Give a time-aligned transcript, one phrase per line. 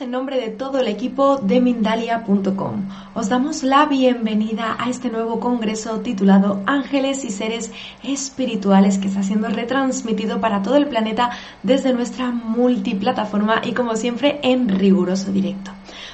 [0.00, 2.88] en nombre de todo el equipo de Mindalia.com.
[3.14, 7.70] Os damos la bienvenida a este nuevo congreso titulado Ángeles y Seres
[8.02, 11.30] Espirituales que está siendo retransmitido para todo el planeta
[11.62, 15.70] desde nuestra multiplataforma y como siempre en riguroso directo.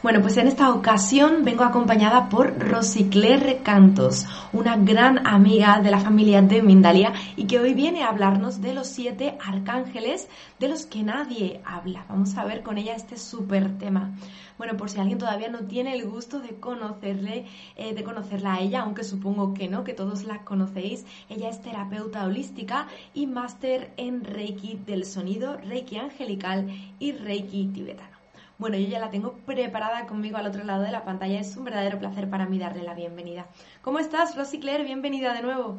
[0.04, 5.98] Bueno, pues en esta ocasión vengo acompañada por Rosicler Cantos, una gran amiga de la
[5.98, 10.28] familia de Mindalia y que hoy viene a hablarnos de los siete arcángeles
[10.60, 12.04] de los que nadie habla.
[12.06, 14.10] Vamos a ver con ella este súper tema.
[14.58, 17.46] Bueno, por si alguien todavía no tiene el gusto de conocerle,
[17.76, 21.62] eh, de conocerla a ella, aunque supongo que no, que todos la conocéis, ella es
[21.62, 26.68] terapeuta holística y máster en Reiki del sonido, Reiki angelical
[26.98, 28.13] y Reiki tibetano.
[28.56, 31.40] Bueno, yo ya la tengo preparada conmigo al otro lado de la pantalla.
[31.40, 33.48] Es un verdadero placer para mí darle la bienvenida.
[33.82, 34.84] ¿Cómo estás, Rosy Claire?
[34.84, 35.76] Bienvenida de nuevo.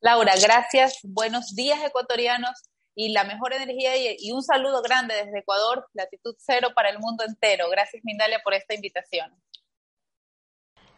[0.00, 0.98] Laura, gracias.
[1.02, 2.52] Buenos días, ecuatorianos.
[2.94, 7.24] Y la mejor energía y, un saludo grande desde Ecuador, latitud cero para el mundo
[7.24, 7.68] entero.
[7.70, 9.34] Gracias, Mindalia, por esta invitación.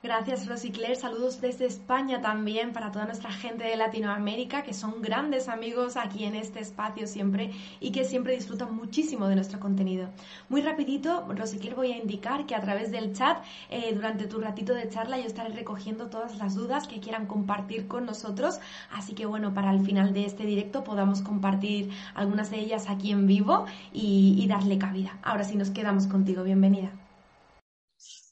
[0.06, 0.94] Gracias, Rosy Claire.
[0.94, 6.24] Saludos desde España también para toda nuestra gente de Latinoamérica, que son grandes amigos aquí
[6.24, 7.50] en este espacio siempre
[7.80, 10.08] y que siempre disfrutan muchísimo de nuestro contenido.
[10.48, 14.38] Muy rapidito, Rosy Claire, voy a indicar que a través del chat, eh, durante tu
[14.40, 18.60] ratito de charla, yo estaré recogiendo todas las dudas que quieran compartir con nosotros.
[18.92, 23.10] Así que bueno, para el final de este directo podamos compartir algunas de ellas aquí
[23.10, 25.18] en vivo y, y darle cabida.
[25.24, 26.44] Ahora sí, nos quedamos contigo.
[26.44, 26.92] Bienvenida.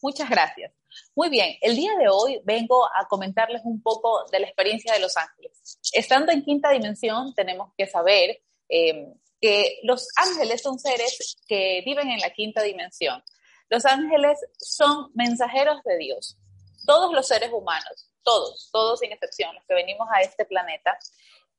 [0.01, 0.84] Muchas gracias.
[1.17, 4.99] Muy bien, el día de hoy vengo a comentarles un poco de la experiencia de
[4.99, 5.79] los ángeles.
[5.93, 12.11] Estando en quinta dimensión, tenemos que saber eh, que los ángeles son seres que viven
[12.11, 13.23] en la quinta dimensión.
[13.69, 16.37] Los ángeles son mensajeros de Dios.
[16.85, 20.99] Todos los seres humanos, todos, todos sin excepción, los que venimos a este planeta,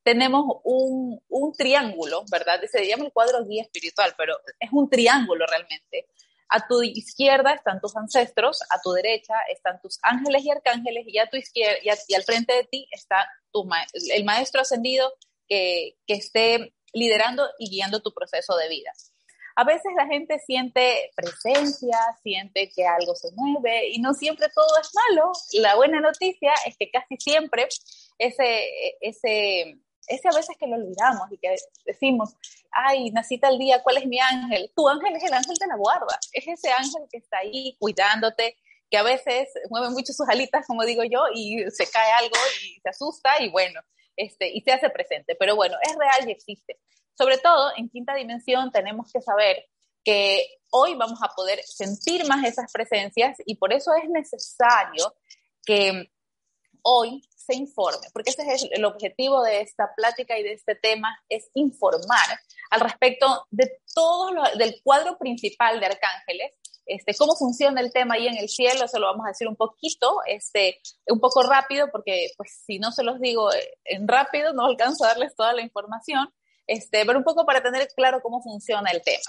[0.03, 2.59] tenemos un, un triángulo, ¿verdad?
[2.69, 6.09] Se llama el cuadro guía espiritual, pero es un triángulo realmente
[6.49, 11.17] a tu izquierda están tus ancestros, a tu derecha están tus ángeles y arcángeles, y
[11.17, 13.67] a tu izquierda y, al frente de ti está tu
[14.13, 15.11] el maestro ascendido
[15.47, 18.91] que, esté liderando y guiando tu proceso de vida.
[19.57, 24.79] A veces la gente siente presencia, siente que algo se mueve y no siempre todo
[24.81, 25.31] es malo.
[25.53, 27.67] La buena noticia es que casi siempre
[28.17, 28.67] ese,
[28.99, 31.55] ese, ese a veces que lo olvidamos y que
[31.85, 32.35] decimos,
[32.71, 34.71] ay, nací tal día, ¿cuál es mi ángel?
[34.75, 38.57] Tu ángel es el ángel de la guarda, es ese ángel que está ahí cuidándote,
[38.89, 42.79] que a veces mueve mucho sus alitas, como digo yo, y se cae algo y
[42.79, 43.81] se asusta y bueno,
[44.15, 45.35] este, y se hace presente.
[45.35, 46.79] Pero bueno, es real y existe.
[47.17, 49.65] Sobre todo en quinta dimensión tenemos que saber
[50.03, 55.15] que hoy vamos a poder sentir más esas presencias y por eso es necesario
[55.65, 56.11] que
[56.83, 61.17] hoy se informe, porque ese es el objetivo de esta plática y de este tema,
[61.29, 62.39] es informar
[62.71, 66.53] al respecto de todo del cuadro principal de Arcángeles,
[66.85, 69.55] este, cómo funciona el tema ahí en el cielo, se lo vamos a decir un
[69.55, 73.49] poquito, este, un poco rápido, porque pues si no se los digo
[73.85, 76.31] en rápido, no alcanzo a darles toda la información,
[76.67, 79.23] este, pero un poco para tener claro cómo funciona el tema.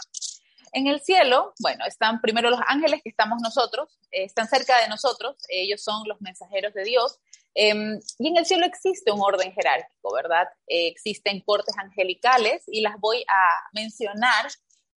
[0.73, 4.89] En el cielo, bueno, están primero los ángeles que estamos nosotros, eh, están cerca de
[4.89, 7.19] nosotros, ellos son los mensajeros de Dios,
[7.59, 10.47] Em, y en el cielo existe un orden jerárquico, ¿verdad?
[10.67, 14.47] Eh, existen cortes angelicales y las voy a mencionar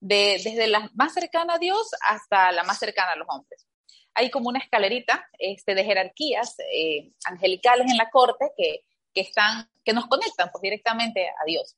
[0.01, 3.65] desde la más cercana a Dios hasta la más cercana a los hombres.
[4.13, 8.81] Hay como una escalerita este, de jerarquías eh, angelicales en la corte que,
[9.13, 11.77] que, están, que nos conectan pues, directamente a Dios.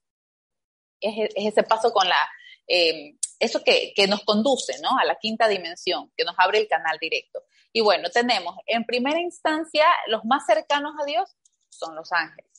[1.00, 2.28] Es, ese paso con la,
[2.66, 4.98] em, eso que, que, nos conduce ¿no?
[4.98, 7.44] a la quinta dimensión, que nos abre el canal directo.
[7.74, 11.30] Y bueno, tenemos en primera instancia los más cercanos a Dios
[11.70, 12.52] son los ángeles.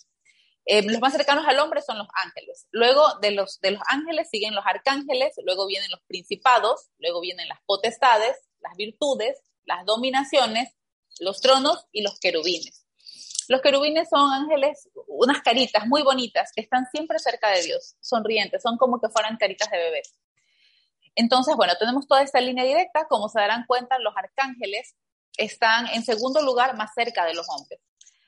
[0.64, 2.67] Eh, los más cercanos al hombre son los ángeles.
[2.70, 7.49] Luego de los, de los ángeles siguen los arcángeles, luego vienen los principados, luego vienen
[7.49, 10.73] las potestades, las virtudes, las dominaciones,
[11.19, 12.87] los tronos y los querubines.
[13.49, 18.62] Los querubines son ángeles, unas caritas muy bonitas que están siempre cerca de Dios, sonrientes,
[18.62, 20.15] son como que fueran caritas de bebés.
[21.14, 23.06] Entonces, bueno, tenemos toda esta línea directa.
[23.09, 24.94] Como se darán cuenta, los arcángeles
[25.37, 27.81] están en segundo lugar más cerca de los hombres.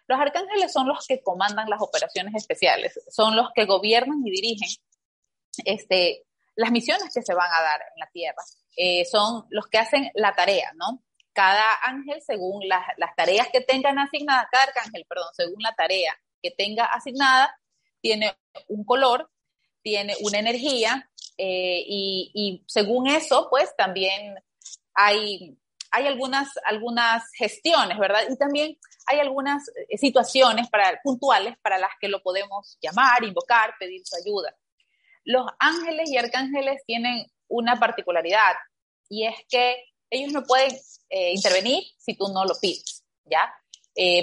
[0.06, 4.68] Los arcángeles son los que comandan las operaciones especiales, son los que gobiernan y dirigen
[5.64, 6.24] este,
[6.56, 8.42] las misiones que se van a dar en la tierra.
[8.76, 11.02] Eh, son los que hacen la tarea, ¿no?
[11.32, 12.84] Cada ángel, según las,
[13.16, 17.58] tareas que tengan asignadas, cada arcángel, perdón, según la tarea que tenga asignada,
[18.00, 18.36] tiene
[18.68, 19.30] un color,
[19.82, 24.36] tiene una energía eh, y, según eso, pues también
[24.94, 25.56] hay,
[25.90, 28.22] hay algunas, algunas gestiones, ¿verdad?
[28.30, 33.74] Y también hay algunas eh, situaciones para, puntuales para las que lo podemos llamar, invocar,
[33.78, 34.54] pedir su ayuda.
[35.24, 38.54] Los ángeles y arcángeles tienen una particularidad
[39.08, 39.76] y es que
[40.10, 40.72] ellos no pueden
[41.08, 43.52] eh, intervenir si tú no lo pides, ¿ya?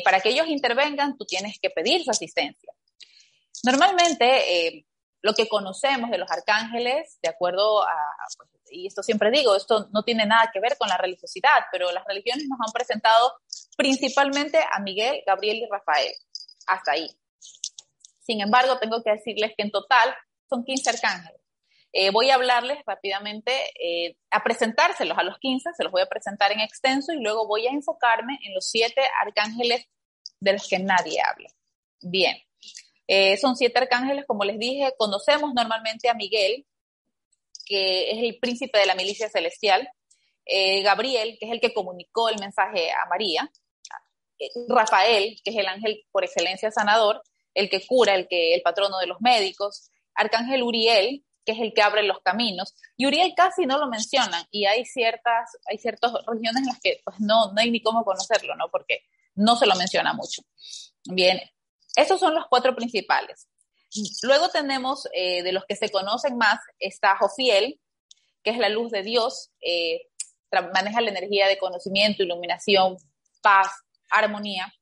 [0.03, 2.73] para que ellos intervengan, tú tienes que pedir su asistencia.
[3.63, 4.83] Normalmente,
[5.21, 7.95] lo que conocemos de los arcángeles, de acuerdo a,
[8.37, 11.91] pues, y esto siempre digo, esto no tiene nada que ver con la religiosidad, pero
[11.91, 13.33] las religiones nos han presentado
[13.77, 16.13] principalmente a Miguel, Gabriel y Rafael.
[16.67, 17.09] Hasta ahí.
[18.19, 20.15] Sin embargo, tengo que decirles que en total
[20.49, 21.41] son 15 arcángeles.
[21.93, 26.05] Eh, voy a hablarles rápidamente, eh, a presentárselos a los 15, se los voy a
[26.05, 29.85] presentar en extenso y luego voy a enfocarme en los siete arcángeles
[30.39, 31.49] de los que nadie habla.
[31.99, 32.37] Bien,
[33.13, 36.65] eh, son siete arcángeles, como les dije, conocemos normalmente a Miguel,
[37.65, 39.85] que es el príncipe de la milicia celestial,
[40.45, 43.51] eh, Gabriel, que es el que comunicó el mensaje a María,
[44.39, 47.21] eh, Rafael, que es el ángel por excelencia sanador,
[47.53, 51.73] el que cura, el que el patrono de los médicos, Arcángel Uriel, que es el
[51.73, 52.73] que abre los caminos.
[52.95, 57.01] Y Uriel casi no lo mencionan y hay ciertas, hay ciertas regiones en las que
[57.03, 58.69] pues, no, no hay ni cómo conocerlo, ¿no?
[58.71, 59.01] Porque
[59.35, 60.43] no se lo menciona mucho.
[61.03, 61.41] Bien,
[61.95, 63.47] esos son los cuatro principales.
[64.23, 67.79] Luego tenemos, eh, de los que se conocen más, está Jofiel,
[68.43, 70.07] que es la luz de Dios, eh,
[70.73, 72.97] maneja la energía de conocimiento, iluminación,
[73.41, 73.71] paz,
[74.09, 74.73] armonía.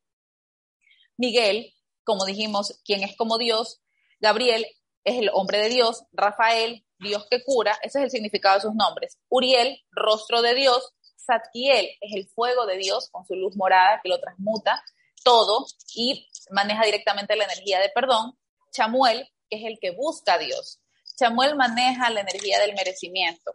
[1.17, 1.73] Miguel,
[2.03, 3.81] como dijimos, quien es como Dios.
[4.19, 4.65] Gabriel
[5.03, 6.03] es el hombre de Dios.
[6.11, 7.77] Rafael, Dios que cura.
[7.83, 9.17] Ese es el significado de sus nombres.
[9.29, 10.94] Uriel, rostro de Dios.
[11.17, 14.83] Zadkiel es el fuego de Dios con su luz morada que lo transmuta
[15.23, 18.37] todo y maneja directamente la energía de perdón.
[18.71, 20.79] Chamuel, que es el que busca a Dios.
[21.17, 23.51] Chamuel maneja la energía del merecimiento.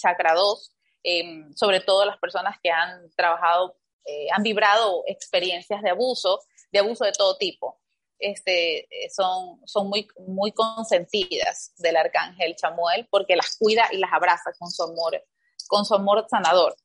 [0.00, 5.90] Chakra 2, em, sobre todo las personas que han trabajado, eh, han vibrado experiencias de
[5.90, 6.40] abuso,
[6.70, 7.80] de abuso de todo tipo.
[8.18, 14.12] Este, eh, son, son muy, muy consentidas del arcángel Chamuel porque las cuida y las
[14.12, 15.24] abraza con su amor,
[15.66, 16.76] con su amor sanador.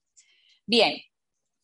[0.65, 0.99] Bien,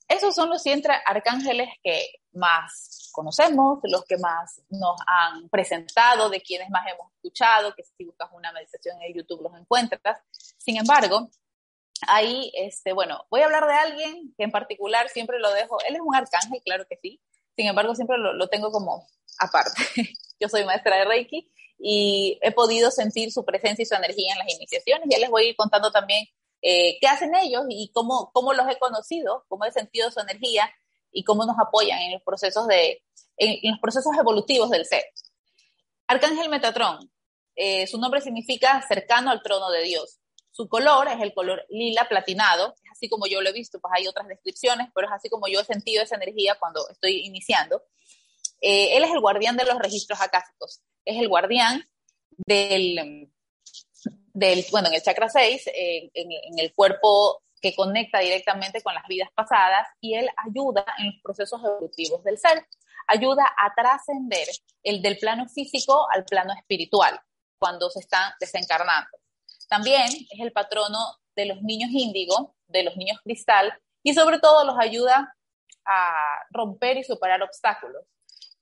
[0.08, 6.42] esos son los siete arcángeles que más conocemos, los que más nos han presentado, de
[6.42, 10.20] quienes más hemos escuchado, que si buscas una meditación en YouTube los encuentras.
[10.58, 11.30] Sin embargo,
[12.08, 15.96] ahí, este, bueno, voy a hablar de alguien que en particular siempre lo dejo, él
[15.96, 17.22] es un arcángel, claro que sí,
[17.56, 19.08] sin embargo siempre lo, lo tengo como
[19.40, 19.72] aparte.
[20.40, 24.40] Yo soy maestra de Reiki y he podido sentir su presencia y su energía en
[24.40, 25.08] las iniciaciones.
[25.10, 26.28] Ya les voy a ir contando también
[26.66, 30.74] eh, qué hacen ellos y cómo, cómo los he conocido, cómo he sentido su energía
[31.12, 33.04] y cómo nos apoyan en los procesos, de,
[33.36, 35.04] en, los procesos evolutivos del ser.
[36.08, 37.12] Arcángel Metatrón,
[37.56, 40.20] eh, su nombre significa cercano al trono de Dios.
[40.52, 43.94] Su color es el color lila platinado, es así como yo lo he visto, pues
[43.98, 47.84] hay otras descripciones, pero es así como yo he sentido esa energía cuando estoy iniciando.
[48.62, 51.86] Eh, él es el guardián de los registros acásicos, es el guardián
[52.38, 53.30] del,
[54.34, 59.30] del, bueno, en el chakra 6, en, el cuerpo que conecta directamente con las vidas
[59.34, 62.68] pasadas y él ayuda en los procesos evolutivos del ser,
[63.08, 64.48] ayuda a trascender
[64.82, 67.20] el del plano físico al plano espiritual
[67.58, 69.10] cuando se están desencarnando.
[69.70, 71.00] También es el patrono
[71.36, 75.36] de los niños índigo, de los niños cristal y sobre todo los ayuda
[75.86, 78.04] a romper y superar obstáculos.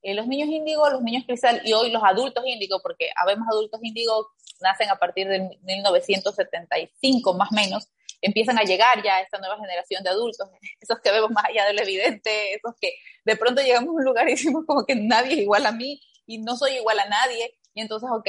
[0.01, 3.79] Eh, los niños índigo, los niños cristal y hoy los adultos índigo, porque habemos adultos
[3.84, 4.29] índigo,
[4.62, 7.88] nacen a partir de 1975 más o menos,
[8.22, 11.74] empiezan a llegar ya esta nueva generación de adultos, esos que vemos más allá de
[11.74, 12.93] lo evidente, esos que
[13.25, 16.01] de pronto llegamos a un lugar y decimos como que nadie es igual a mí
[16.25, 18.27] y no soy igual a nadie, y entonces, ok,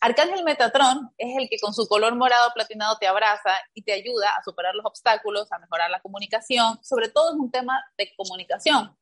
[0.00, 4.30] Arcángel Metatron es el que con su color morado platinado te abraza y te ayuda
[4.30, 8.96] a superar los obstáculos, a mejorar la comunicación, sobre todo es un tema de comunicación.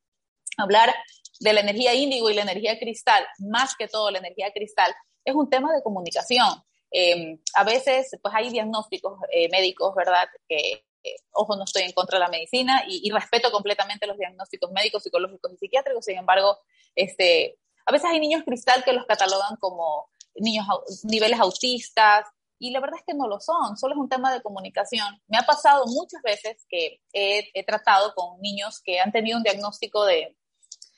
[0.62, 0.94] Hablar
[1.40, 4.94] de la energía índigo y la energía cristal, más que todo la energía cristal,
[5.24, 6.48] es un tema de comunicación.
[6.90, 10.28] Em, a veces, pues hay diagnósticos eh, médicos, ¿verdad?
[10.48, 10.84] Que,
[11.32, 15.52] ojo, no estoy en contra de la medicina y, respeto completamente los diagnósticos médicos, psicológicos
[15.52, 16.04] y psiquiátricos.
[16.04, 16.58] Sin embargo,
[16.94, 20.66] este, a veces hay niños cristal que los catalogan como niños
[21.04, 22.26] niveles autistas
[22.58, 25.20] y la verdad es que no lo son, solo es un tema de comunicación.
[25.28, 30.04] Me ha pasado muchas veces que he tratado con niños que han tenido un diagnóstico
[30.04, 30.34] de,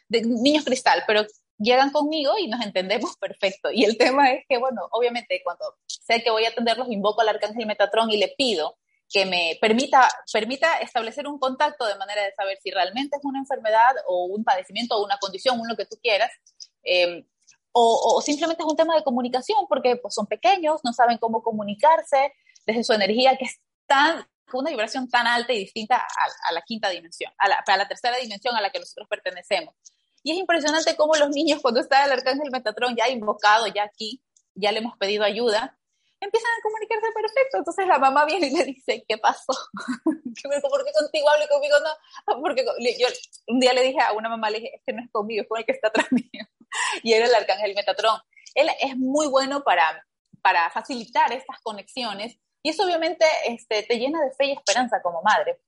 [0.08, 1.26] de niños cristal, pero
[1.58, 3.70] llegan conmigo y nos entendemos perfecto.
[3.72, 7.28] Y el tema es que, bueno, obviamente cuando sé que voy a atenderlos, invoco al
[7.28, 8.76] arcángel Metatron y le pido
[9.10, 13.38] que me permita, permita establecer un contacto de manera de saber si realmente es una
[13.38, 16.30] enfermedad o un padecimiento o una condición, uno que tú quieras,
[16.82, 17.24] em,
[17.72, 22.32] o, simplemente es un tema de comunicación, porque pues, son pequeños, no saben cómo comunicarse
[22.66, 26.88] desde su energía, que es tan, una vibración tan alta y distinta a, la quinta
[26.88, 29.74] dimensión, a la, tercera dimensión a la que nosotros pertenecemos.
[30.22, 34.22] Y es impresionante cómo los niños, cuando está el arcángel Metatrón ya invocado, ya aquí,
[34.54, 35.78] ya le hemos pedido ayuda,
[36.20, 37.58] empiezan a comunicarse perfecto.
[37.58, 39.52] Entonces la mamá viene y le dice, ¿qué pasó?
[40.04, 42.40] ¿Por qué contigo hablo y conmigo no?
[42.42, 43.06] Porque yo
[43.48, 45.48] un día le dije a una mamá, le dije, es que no es conmigo, es
[45.48, 46.44] con el que está atrás mío.
[47.02, 48.20] Y era el arcángel Metatrón.
[48.54, 50.06] Él es muy bueno para,
[50.42, 55.22] para facilitar estas conexiones y eso obviamente este, te llena de fe y esperanza como
[55.22, 55.60] madre.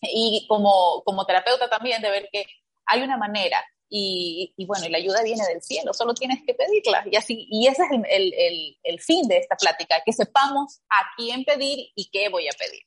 [0.00, 2.46] Y como, como terapeuta también de ver que
[2.86, 7.04] hay una manera y, bueno, y la ayuda viene del cielo, solo tienes que pedirla.
[7.10, 11.02] Y, así, y ese es el, el, el, fin de esta plática, que sepamos a
[11.14, 12.82] quién pedir y qué voy a pedir.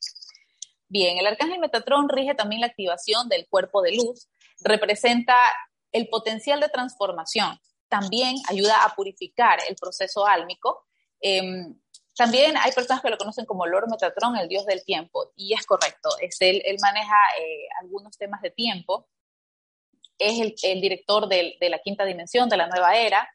[0.88, 4.28] Bien, el arcángel Metatrón rige también la activación del cuerpo de luz,
[4.62, 5.36] representa
[5.92, 7.56] el potencial de transformación,
[7.88, 10.86] también ayuda a purificar el proceso álmico.
[11.20, 11.80] Em,
[12.16, 15.64] también hay personas que lo conocen como Lord Metatrón, el dios del tiempo, y es
[15.66, 19.06] correcto, es él, él maneja eh, algunos temas de tiempo
[20.18, 23.28] es el, director de, la quinta dimensión, de la nueva era,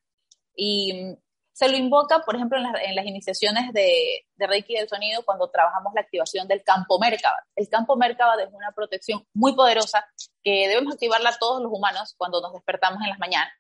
[0.56, 1.16] y
[1.54, 6.02] se lo invoca, por ejemplo, en, las iniciaciones de, Reiki del sonido cuando trabajamos la
[6.02, 7.38] activación del campo Merkaba.
[7.56, 10.06] El campo Merkaba es una protección muy poderosa
[10.44, 13.54] que debemos activarla todos los humanos cuando nos despertamos en las mañanas.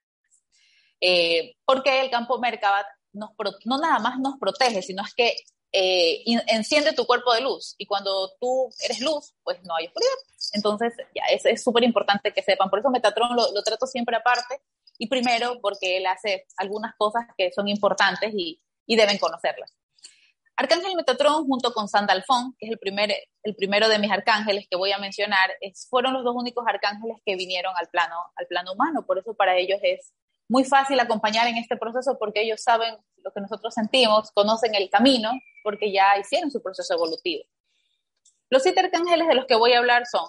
[1.00, 5.36] Eh, porque el campo Merkaba no nada más nos protege, sino es que
[5.74, 10.12] eh, enciende tu cuerpo de luz y cuando tú eres luz, pues no hay oscuridad.
[10.54, 12.70] Entonces, ya, es súper importante que sepan.
[12.70, 14.62] Por eso Metatron lo, trato siempre aparte
[14.98, 19.74] y primero porque él hace algunas cosas que son importantes y, y deben conocerlas.
[20.58, 24.76] Arcángel Metatron junto con Sandalfón, que es el, primer, el primero de mis arcángeles que
[24.76, 25.52] voy a mencionar,
[25.90, 29.06] fueron los dos únicos arcángeles que vinieron al plano, al plano humano.
[29.06, 30.14] Por eso para ellos es
[30.50, 34.90] muy fácil acompañar en este proceso porque ellos saben lo que nosotros sentimos, conocen el
[34.90, 35.32] camino
[35.64, 37.44] porque ya hicieron su proceso evolutivo.
[38.50, 40.26] Los siete arcángeles de los que voy a hablar son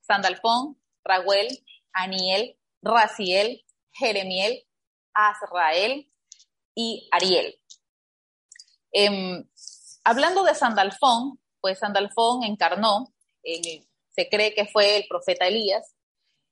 [0.00, 1.48] Sandalfón, Raguel,
[1.92, 4.66] Aniel, Raciel, Jeremiel,
[5.12, 6.10] Azrael
[6.74, 7.58] y Ariel.
[8.92, 9.44] Em,
[10.04, 13.12] hablando de Sandalfón, pues Sandalfón encarnó,
[13.42, 15.94] se cree que fue el profeta Elías,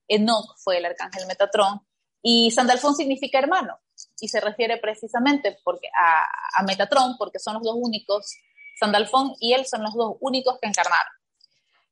[0.08, 1.80] Enoch fue el arcángel Metatrón,
[2.26, 3.78] y Sandalfón significa hermano
[4.18, 8.34] y se refiere precisamente porque a, Metatrón porque son los dos únicos,
[8.80, 11.12] Sandalfón y él son los dos únicos que encarnaron.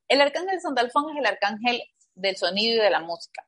[0.07, 1.83] El arcángel Sandalfón es el arcángel
[2.15, 3.45] del sonido y de la música.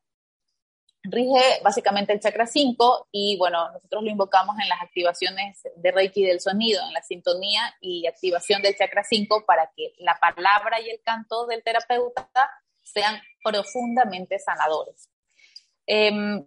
[1.02, 6.24] Rige básicamente el chakra 5 y bueno, nosotros lo invocamos en las activaciones de Reiki
[6.24, 10.92] del sonido, en la sintonía y activación del chakra 5 para que la palabra y
[10.92, 12.30] el canto del terapeuta
[12.84, 15.10] sean profundamente sanadores.
[15.88, 16.46] Em,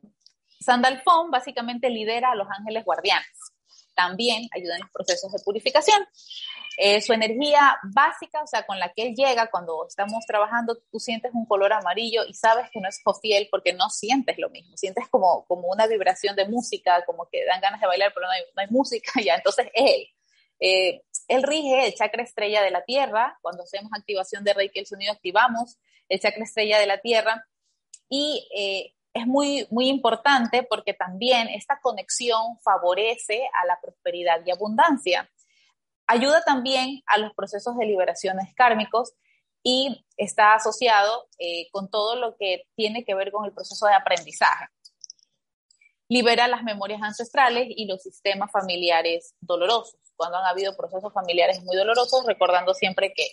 [0.60, 3.28] Sandalfón básicamente lidera a los ángeles guardianes.
[3.94, 6.06] También ayuda en los procesos de purificación.
[6.80, 11.00] Eh, su energía básica, o sea, con la que él llega cuando estamos trabajando, tú
[11.00, 14.76] sientes un color amarillo y sabes que no es Jofiel porque no sientes lo mismo.
[14.76, 18.62] Sientes como, como una vibración de música, como que dan ganas de bailar, pero no
[18.62, 19.34] hay, música, ya.
[19.34, 20.08] Entonces es él.
[20.60, 23.36] Eh, él rige el chakra estrella de la tierra.
[23.42, 27.44] Cuando hacemos activación de Reiki, el sonido, activamos el chakra estrella de la tierra.
[28.08, 34.50] Y eh, es muy, muy importante porque también esta conexión favorece a la prosperidad y
[34.50, 35.30] abundancia.
[36.06, 39.12] Ayuda también a los procesos de liberaciones kármicos
[39.62, 43.94] y está asociado eh, con todo lo que tiene que ver con el proceso de
[43.94, 44.66] aprendizaje.
[46.08, 50.00] Libera las memorias ancestrales y los sistemas familiares dolorosos.
[50.16, 53.28] Cuando han habido procesos familiares muy dolorosos, recordando siempre que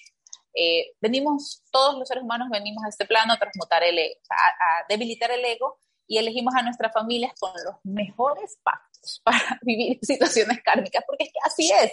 [0.56, 4.86] eh, venimos, todos los seres humanos venimos a este plano a transmutar el ego, a,
[4.88, 10.62] debilitar el ego y elegimos a nuestras familias con los mejores pactos para vivir situaciones
[10.64, 11.92] kármicas, porque es que así es.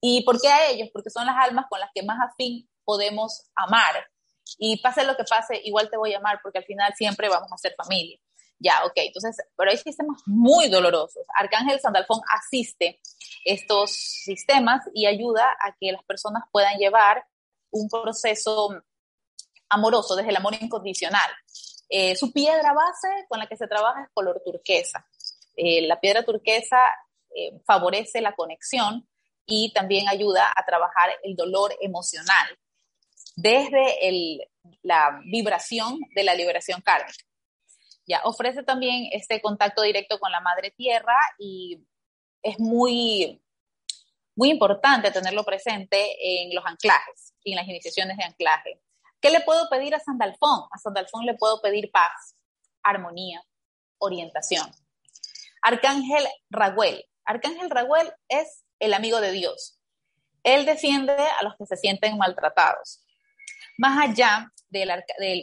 [0.00, 0.88] ¿Y por qué a ellos?
[0.92, 4.06] Porque son las almas con las que más afín podemos amar.
[4.58, 7.52] Y pase lo que pase, igual te voy a amar porque al final siempre vamos
[7.52, 8.18] a ser familia.
[8.58, 11.24] Ya, ok, entonces, pero hay sistemas muy dolorosos.
[11.38, 13.00] Arcángel Sandalfón asiste
[13.44, 17.24] estos sistemas y ayuda a que las personas puedan llevar
[17.70, 18.82] un proceso
[19.70, 21.30] amoroso, desde el amor incondicional.
[21.88, 25.06] Eh, su piedra base con la que se trabaja es color turquesa.
[25.56, 26.78] Eh, la piedra turquesa
[27.34, 29.08] eh, favorece la conexión
[29.46, 32.46] y también ayuda a trabajar el dolor emocional
[33.34, 34.48] desde
[34.82, 37.24] la vibración de la liberación kármica.
[38.06, 41.80] Ya, ofrece también este contacto directo con la madre tierra y
[42.42, 43.42] es muy
[44.36, 48.80] muy importante tenerlo presente en los anclajes y en las iniciaciones de anclaje.
[49.20, 50.64] ¿Qué le puedo pedir a Sandalfón?
[50.70, 52.36] A Sandalfón le puedo pedir paz,
[52.82, 53.42] armonía,
[53.98, 54.70] orientación.
[55.62, 57.04] Arcángel Raguel.
[57.24, 59.78] Arcángel Raguel es el amigo de Dios.
[60.42, 63.04] Él defiende a los que se sienten maltratados.
[63.76, 64.90] Más allá del,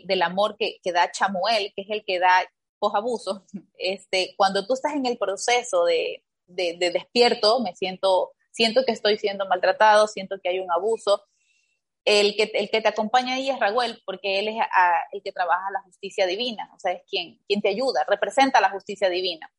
[0.05, 2.43] del, amor que, que, da Chamuel, que es el que da
[2.79, 3.45] posabuso,
[3.77, 8.91] este, cuando tú estás en el proceso de, de, de despierto, me siento, siento que
[8.91, 11.23] estoy siendo maltratado, siento que hay un abuso,
[12.07, 14.55] el que, el que te acompaña ahí es Raguel, porque él es
[15.11, 18.69] el que trabaja la justicia divina, o sea, es quien, quien te ayuda, representa la
[18.69, 19.51] justicia divina.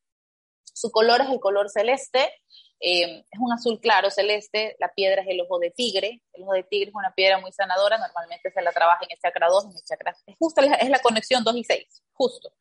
[0.64, 2.32] Su color es el color celeste,
[2.80, 6.54] eh, es un azul claro celeste, la piedra es el ojo de tigre, el ojo
[6.54, 9.64] de tigre es una piedra muy sanadora, normalmente se la trabaja en el chakra 2,
[9.66, 12.54] en el chakra, es justo, es la conexión 2 y 6, justo,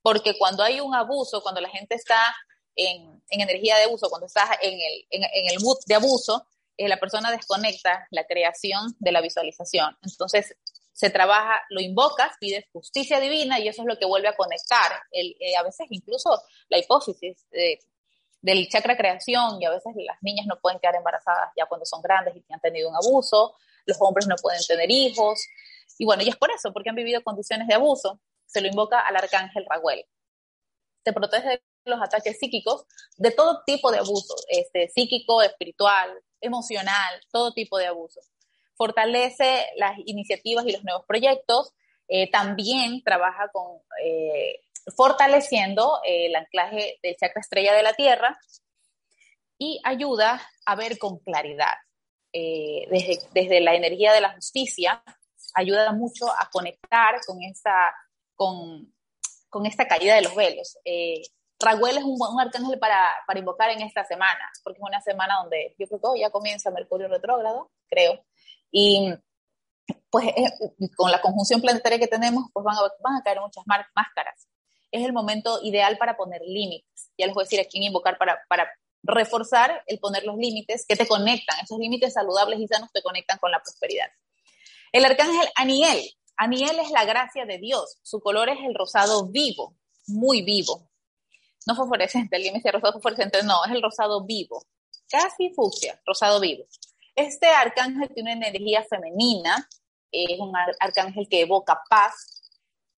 [0.00, 2.36] porque cuando hay un abuso, cuando la gente está
[2.76, 6.88] en, en energía de abuso, cuando estás en el, en el mood de abuso, eh,
[6.88, 9.96] la persona desconecta la creación de la visualización.
[10.02, 10.56] Entonces,
[10.92, 14.92] se trabaja, lo invocas, pides justicia divina y eso es lo que vuelve a conectar.
[15.10, 17.46] El, eh, a veces incluso la hipófisis
[18.40, 22.02] del chakra creación y a veces las niñas no pueden quedar embarazadas ya cuando son
[22.02, 25.40] grandes y han tenido un abuso, los hombres no pueden tener hijos.
[25.98, 29.00] Y bueno, y es por eso, porque han vivido condiciones de abuso, se lo invoca
[29.00, 30.04] al arcángel Raguel.
[31.02, 37.20] Te protege de los ataques psíquicos, de todo tipo de abuso, este, psíquico, espiritual, emocional,
[37.32, 38.20] todo tipo de abuso.
[38.76, 41.72] Fortalece las iniciativas y los nuevos proyectos.
[42.08, 44.60] Eh, también trabaja con eh,
[44.96, 48.38] fortaleciendo el anclaje del chakra estrella de la Tierra
[49.56, 51.74] y ayuda a ver con claridad.
[52.32, 55.02] Eh, desde, desde, la energía de la justicia,
[55.54, 57.38] ayuda mucho a conectar con
[58.34, 58.92] con,
[59.48, 60.76] con esta caída de los velos.
[61.64, 65.36] Raguel es un buen arcángel para, para, invocar en esta semana, porque es una semana
[65.40, 68.24] donde yo creo que ya comienza Mercurio retrógrado, creo,
[68.70, 69.14] y
[70.10, 70.26] pues
[70.96, 74.48] con la conjunción planetaria que tenemos, pues van a, van a caer muchas máscaras.
[74.90, 77.10] Es el momento ideal para poner límites.
[77.18, 78.70] Ya les voy a decir a quién invocar para, para
[79.02, 81.58] reforzar el poner los límites que te conectan.
[81.62, 84.06] Esos límites saludables y sanos te conectan con la prosperidad.
[84.92, 86.00] El arcángel Aniel.
[86.36, 87.98] Aniel es la gracia de Dios.
[88.02, 90.88] Su color es el rosado vivo, muy vivo
[91.66, 94.64] no fosforescente, el dice rosado fosforescente, no, es el rosado vivo,
[95.08, 96.64] casi fucsia, rosado vivo.
[97.14, 99.68] Este arcángel tiene una energía femenina,
[100.10, 102.42] es un arcángel que evoca paz.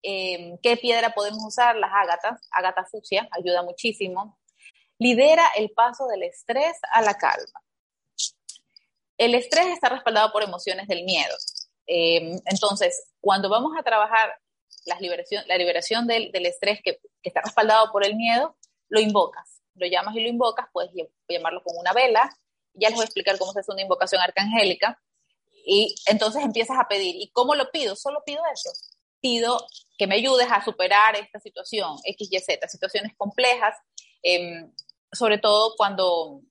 [0.02, 1.76] Em, ¿Qué piedra podemos usar?
[1.76, 4.38] Las ágatas, ágata fucsia, ayuda muchísimo.
[4.98, 7.62] Lidera el paso del estrés a la calma.
[9.18, 11.35] El estrés está respaldado por emociones del miedo.
[11.87, 14.38] Em, entonces, cuando vamos a trabajar
[14.85, 18.57] la liberación, la liberación del, estrés que, que, está respaldado por el miedo,
[18.88, 20.90] lo invocas, lo llamas y lo invocas, puedes
[21.29, 22.35] llamarlo con una vela,
[22.74, 25.00] ya les voy a explicar cómo se hace una invocación arcangélica,
[25.66, 27.96] y entonces empiezas a pedir, ¿y cómo lo pido?
[27.96, 28.70] Solo pido eso,
[29.20, 29.66] pido
[29.98, 33.74] que me ayudes a superar esta situación, X, Y, Z, situaciones complejas,
[34.22, 34.64] eh,
[35.12, 36.42] sobre todo cuando,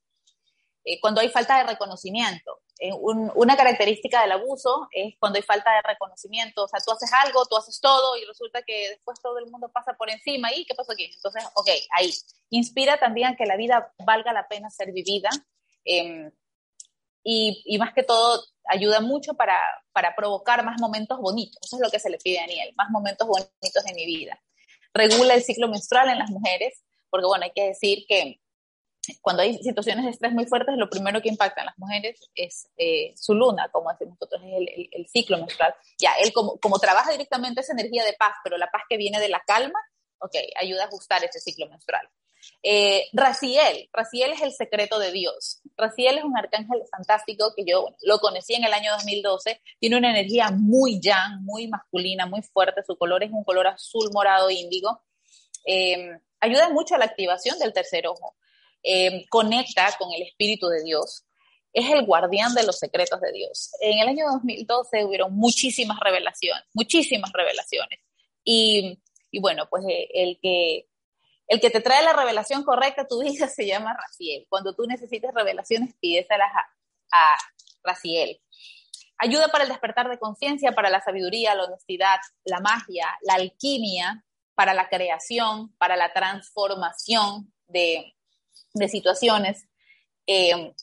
[0.85, 2.61] eh, cuando hay falta de reconocimiento.
[2.79, 7.09] Eh, una característica del abuso es cuando hay falta de reconocimiento, o sea, tú haces
[7.23, 10.65] algo, tú haces todo y resulta que después todo el mundo pasa por encima y
[10.65, 11.05] ¿qué pasó aquí?
[11.05, 12.13] Entonces, ok, ahí.
[12.51, 15.29] Inspira también a que la vida valga la pena ser vivida
[15.85, 16.31] em,
[17.23, 19.59] y, y, más que todo ayuda mucho para,
[19.91, 22.91] para provocar más momentos bonitos, eso es lo que se le pide a Daniel, más
[22.91, 24.39] momentos bonitos de mi vida.
[24.93, 28.39] Regula el ciclo menstrual en las mujeres, porque bueno, hay que decir que
[29.21, 32.67] cuando hay situaciones de estrés muy fuertes, lo primero que impacta en las mujeres es
[32.77, 35.73] eh, su luna, como decimos nosotros, es el, el, ciclo menstrual.
[35.97, 39.19] Ya, él como, como, trabaja directamente esa energía de paz, pero la paz que viene
[39.19, 39.79] de la calma,
[40.19, 42.07] ok, ayuda a ajustar ese ciclo menstrual.
[42.61, 45.61] Eh, Raciel, Raciel es el secreto de Dios.
[45.77, 49.61] Raciel es un arcángel fantástico que yo lo conocí en el año 2012.
[49.79, 52.83] Tiene una energía muy yang, muy masculina, muy fuerte.
[52.85, 55.01] Su color es un color azul, morado, índigo.
[55.65, 58.35] Eh, ayuda mucho a la activación del tercer ojo.
[58.87, 61.25] Eh, conecta con el Espíritu de Dios,
[61.73, 63.71] es el guardián de los secretos de Dios.
[63.81, 67.99] En el año 2012 hubieron muchísimas revelaciones, muchísimas revelaciones.
[68.43, 70.87] Y, y bueno, pues eh, el que,
[71.47, 74.45] el que te trae la revelación correcta a tu vida se llama Raciel.
[74.49, 76.51] Cuando tú necesites revelaciones, pídeselas
[77.11, 77.37] a, a.
[79.17, 84.25] Ayuda para el despertar de conciencia, para la sabiduría, la honestidad, la magia, la alquimia,
[84.55, 88.14] para la creación, para la transformación de,
[88.75, 89.67] de situaciones.
[90.27, 90.73] Eh,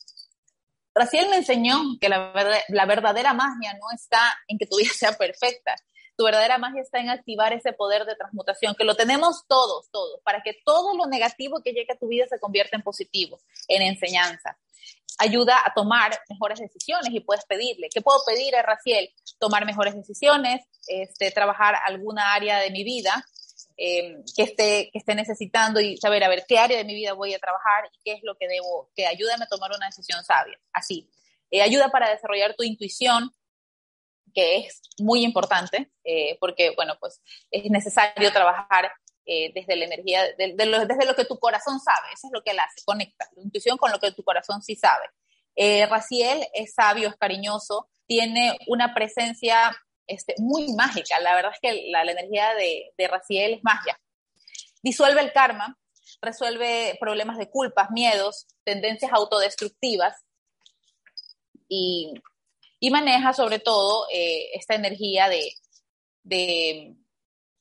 [0.95, 2.33] Raciel me enseñó que la,
[2.67, 5.75] la, verdadera magia no está en que tu vida sea perfecta.
[6.15, 10.19] Tu verdadera magia está en activar ese poder de transmutación, que lo tenemos todos, todos,
[10.23, 13.81] para que todo lo negativo que llegue a tu vida se convierta en positivo, en
[13.81, 14.57] enseñanza.
[15.17, 17.89] Ayuda a tomar mejores decisiones y puedes pedirle.
[17.91, 19.09] ¿Qué puedo pedir a Raciel?
[19.39, 23.25] Tomar mejores decisiones, este, trabajar alguna área de mi vida
[23.77, 27.13] em, que, esté, que esté necesitando y saber, a ver, qué área de mi vida
[27.13, 30.23] voy a trabajar y qué es lo que debo, que ayúdame a tomar una decisión
[30.23, 30.59] sabia.
[30.71, 31.09] Así,
[31.53, 33.31] eh, ayuda para desarrollar tu intuición,
[34.33, 38.91] que es muy importante, eh, porque, bueno, pues es necesario trabajar
[39.25, 42.59] eh, desde la energía, desde lo que tu corazón sabe, eso es lo que él
[42.59, 45.05] hace, conecta la intuición con lo que tu corazón sí sabe.
[45.87, 51.19] Raciel es sabio, es cariñoso, tiene una presencia este, muy mágica.
[51.19, 53.99] La verdad es que la, energía de, de, Raciel es magia.
[54.81, 55.77] Disuelve el karma,
[56.21, 60.23] resuelve problemas de culpas, miedos, tendencias autodestructivas
[61.67, 62.13] y,
[62.79, 65.53] y maneja sobre todo eh, esta energía de,
[66.23, 66.95] de,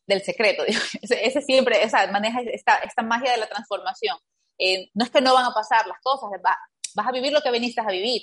[0.07, 0.65] del secreto.
[1.03, 4.17] Ese, siempre, esa, maneja esta, esta magia de la transformación.
[4.59, 7.51] Eh, no es que no van a pasar las cosas, vas a vivir lo que
[7.51, 8.23] viniste a vivir.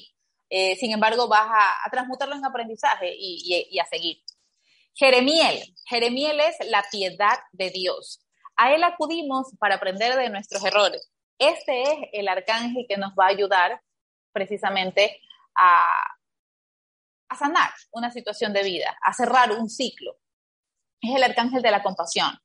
[0.49, 4.21] Eh, sin embargo, vas a, transmutarlo en aprendizaje y, a seguir.
[4.95, 5.75] Jeremiel.
[5.85, 8.25] Jeremiel es la piedad de Dios.
[8.57, 11.09] A él acudimos para aprender de nuestros errores.
[11.37, 13.81] Este es el arcángel que nos va a ayudar
[14.33, 15.21] precisamente
[15.55, 15.87] a,
[17.29, 20.17] a sanar una situación de vida, a cerrar un ciclo.
[20.99, 22.37] Es el arcángel de la compasión,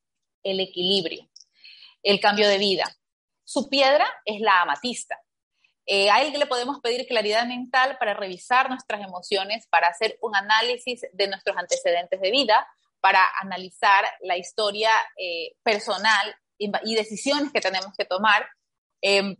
[0.44, 1.28] el equilibrio,
[2.02, 2.84] el cambio de vida.
[3.42, 5.18] Su piedra es la amatista.
[5.86, 10.34] Eh, a él le podemos pedir claridad mental para revisar nuestras emociones, para hacer un
[10.34, 12.66] análisis de nuestros antecedentes de vida,
[13.00, 18.48] para analizar la historia eh, personal y, decisiones que tenemos que tomar.
[19.02, 19.36] Em,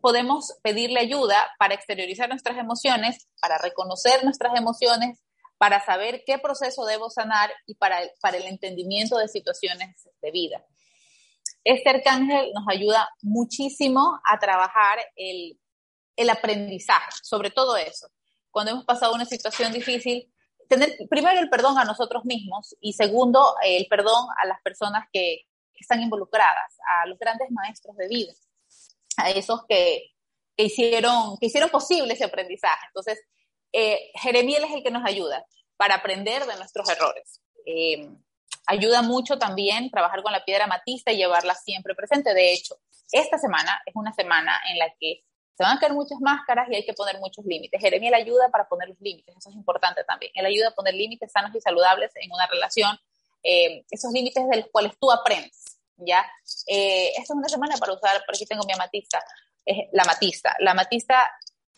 [0.00, 5.18] podemos pedirle ayuda para exteriorizar nuestras emociones, para reconocer nuestras emociones,
[5.58, 10.64] para saber qué proceso debo sanar y para, para el entendimiento de situaciones de vida.
[11.64, 15.58] Este arcángel nos ayuda muchísimo a trabajar el
[16.22, 18.08] el aprendizaje, sobre todo eso.
[18.50, 20.32] Cuando hemos pasado una situación difícil,
[20.68, 25.46] tener primero el perdón a nosotros mismos y segundo el perdón a las personas que,
[25.74, 28.32] están involucradas, a los grandes maestros de vida,
[29.16, 30.12] a esos que,
[30.56, 32.86] hicieron, que hicieron posible ese aprendizaje.
[32.86, 33.18] Entonces,
[33.72, 35.44] eh, Jeremiel es el que nos ayuda
[35.76, 37.40] para aprender de nuestros errores.
[37.66, 38.08] Eh,
[38.66, 42.32] ayuda mucho también trabajar con la piedra matista y llevarla siempre presente.
[42.32, 42.76] De hecho,
[43.10, 45.24] esta semana es una semana en la que
[45.56, 47.80] se van a caer muchas máscaras y hay que poner muchos límites.
[47.80, 50.32] Jeremiel ayuda para poner los límites, eso es importante también.
[50.34, 52.98] Él ayuda a poner límites sanos y saludables en una relación,
[53.42, 56.24] eh, esos límites de los cuales tú aprendes, ¿ya?
[56.66, 59.22] Eh, esta es una semana para usar, por aquí tengo mi amatista,
[59.64, 60.56] es la amatista.
[60.60, 61.30] La amatista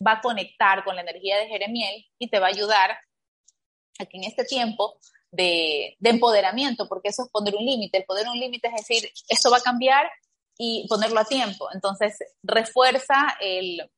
[0.05, 2.97] va a conectar con la energía de Jeremiel y te va a ayudar
[3.99, 4.99] a que en este tiempo
[5.31, 9.11] de, de empoderamiento, porque eso es poner un límite, el poner un límite es decir,
[9.27, 10.09] esto va a cambiar
[10.57, 11.67] y ponerlo a tiempo.
[11.73, 13.91] Entonces, refuerza el,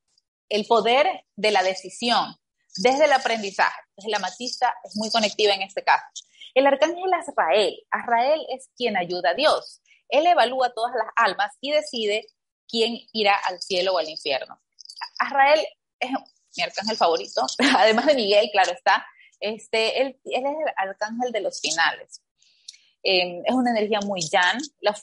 [0.50, 2.36] el poder de la decisión
[2.78, 3.80] desde el aprendizaje.
[3.90, 6.06] Entonces, la matista es muy conectiva en este caso.
[6.54, 7.78] El arcángel Azrael.
[7.92, 9.82] Azrael es quien ayuda a Dios.
[10.10, 12.28] Él evalúa todas las almas y decide
[12.68, 14.60] quién irá al cielo o al infierno.
[15.20, 15.66] Azrael
[16.00, 16.10] es
[16.56, 17.46] mi arcángel favorito,
[17.78, 19.06] además de Miguel, claro está.
[19.40, 22.22] Este, él, él es el arcángel de los finales.
[23.04, 24.58] Em, es una energía muy yan.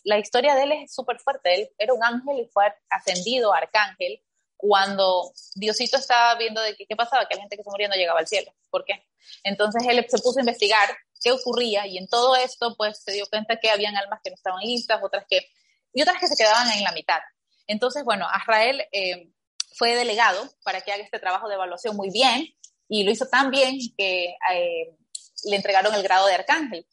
[0.05, 1.55] La, historia de él es súper fuerte.
[1.55, 4.23] Él era un ángel y fue ascendido a arcángel
[4.57, 8.27] cuando Diosito estaba viendo de qué, pasaba, que la gente que se moría llegaba al
[8.27, 8.53] cielo.
[8.71, 9.07] ¿Por qué?
[9.43, 10.89] Entonces él se puso a investigar
[11.23, 14.37] qué ocurría y en todo esto pues se dio cuenta que habían almas que no
[14.37, 15.47] estaban listas, otras que,
[15.93, 17.21] y otras que se quedaban en la mitad.
[17.67, 19.33] Entonces, bueno, Azrael em,
[19.77, 22.47] fue delegado para que haga este trabajo de evaluación muy bien
[22.89, 24.97] y lo hizo tan bien que eh,
[25.45, 26.87] le entregaron el grado de arcángel.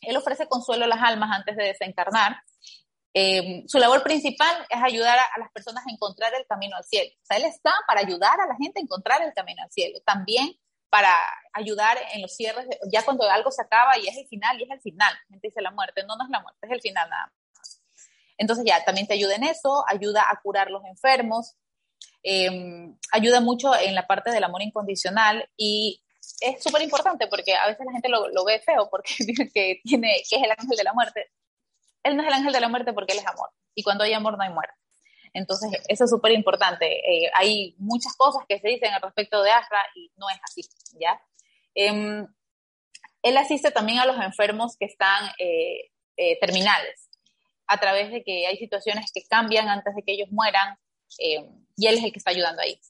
[0.00, 2.42] Él ofrece consuelo a las almas antes de desencarnar.
[3.12, 7.10] Eh, su labor principal es ayudar a, las personas a encontrar el camino al cielo.
[7.22, 9.98] O sea, él está para ayudar a la gente a encontrar el camino al cielo.
[10.04, 10.54] También
[10.90, 11.14] para
[11.52, 14.70] ayudar en los cierres, ya cuando algo se acaba y es el final, y es
[14.70, 15.12] el final.
[15.12, 17.82] La gente dice la muerte, no, no es la muerte, es el final nada más.
[18.36, 21.56] Entonces ya, también te ayuda en eso, ayuda a curar los enfermos,
[22.22, 26.02] eh, ayuda mucho en la parte del amor incondicional y
[26.40, 30.22] es súper importante porque a veces la gente lo, ve feo porque dice que, tiene,
[30.28, 31.30] que es el ángel de la muerte.
[32.02, 33.50] Él no es el ángel de la muerte porque él es amor.
[33.74, 34.74] Y cuando hay amor no hay muerte.
[35.32, 36.86] Entonces, eso es súper importante.
[36.86, 40.62] Eh, hay muchas cosas que se dicen al respecto de Asra y no es así,
[40.98, 41.20] ¿ya?
[41.74, 42.26] Eh,
[43.22, 47.10] él asiste también a los enfermos que están eh, eh, terminales,
[47.66, 50.76] a través de que hay situaciones que cambian antes de que ellos mueran,
[51.18, 52.80] y él es el que está ayudando ahí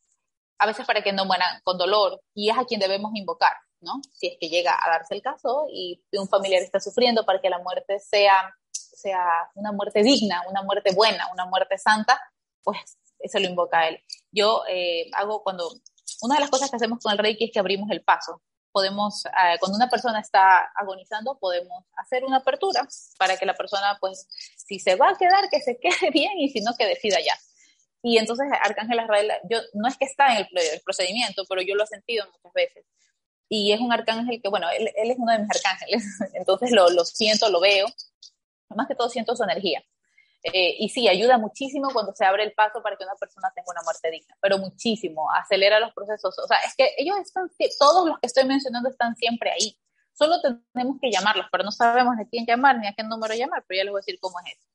[0.61, 4.03] a veces para que no mueran con dolor, y es a quien debemos invocar, ¿no?
[4.13, 7.49] Si es que llega a darse el caso y un familiar está sufriendo para que
[7.49, 12.21] la muerte sea, sea una muerte digna, una muerte buena, una muerte santa,
[12.63, 14.01] pues eso lo invoca a él.
[14.31, 15.67] Yo eh, hago cuando,
[16.21, 18.43] una de las cosas que hacemos con el Reiki es que abrimos el paso.
[18.71, 22.87] podemos, ah, cuando una persona está agonizando, podemos hacer una apertura
[23.19, 26.51] para que la persona, pues, si se va a quedar, que se quede bien y
[26.51, 27.35] si no, que decida ya.
[28.03, 31.85] Y entonces Arcángel Azrael, yo, no es que está en el, procedimiento, pero yo lo
[31.85, 32.87] he sentido muchas veces.
[33.49, 37.05] Y es un arcángel que, bueno, él, es uno de mis arcángeles, entonces lo, lo
[37.05, 37.87] siento, lo veo,
[38.71, 39.85] más que todo siento su energía.
[40.43, 43.71] Eh, y sí, ayuda muchísimo cuando se abre el paso para que una persona tenga
[43.71, 46.39] una muerte digna, pero muchísimo, acelera los procesos.
[46.39, 49.79] O sea, es que ellos están, todos los que estoy mencionando están siempre ahí.
[50.13, 53.65] Solo tenemos que llamarlos, pero no sabemos a quién llamar ni a qué número llamar,
[53.67, 54.69] pero ya les voy a decir cómo es eso.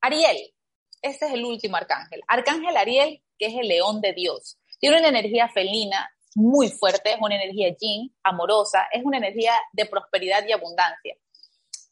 [0.00, 0.52] Ariel,
[1.02, 2.22] este es el último arcángel.
[2.28, 4.58] Arcángel Ariel, que es el león de Dios.
[4.78, 9.86] Tiene una energía felina muy fuerte, es una energía yin, amorosa, es una energía de
[9.86, 11.16] prosperidad y abundancia.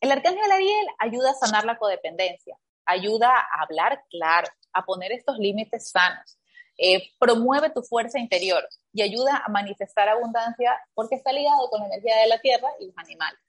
[0.00, 5.36] El arcángel Ariel ayuda a sanar la codependencia, ayuda a hablar claro, a poner estos
[5.38, 6.38] límites sanos,
[6.78, 11.88] eh, promueve tu fuerza interior y ayuda a manifestar abundancia porque está ligado con la
[11.88, 13.40] energía de la tierra y los animales.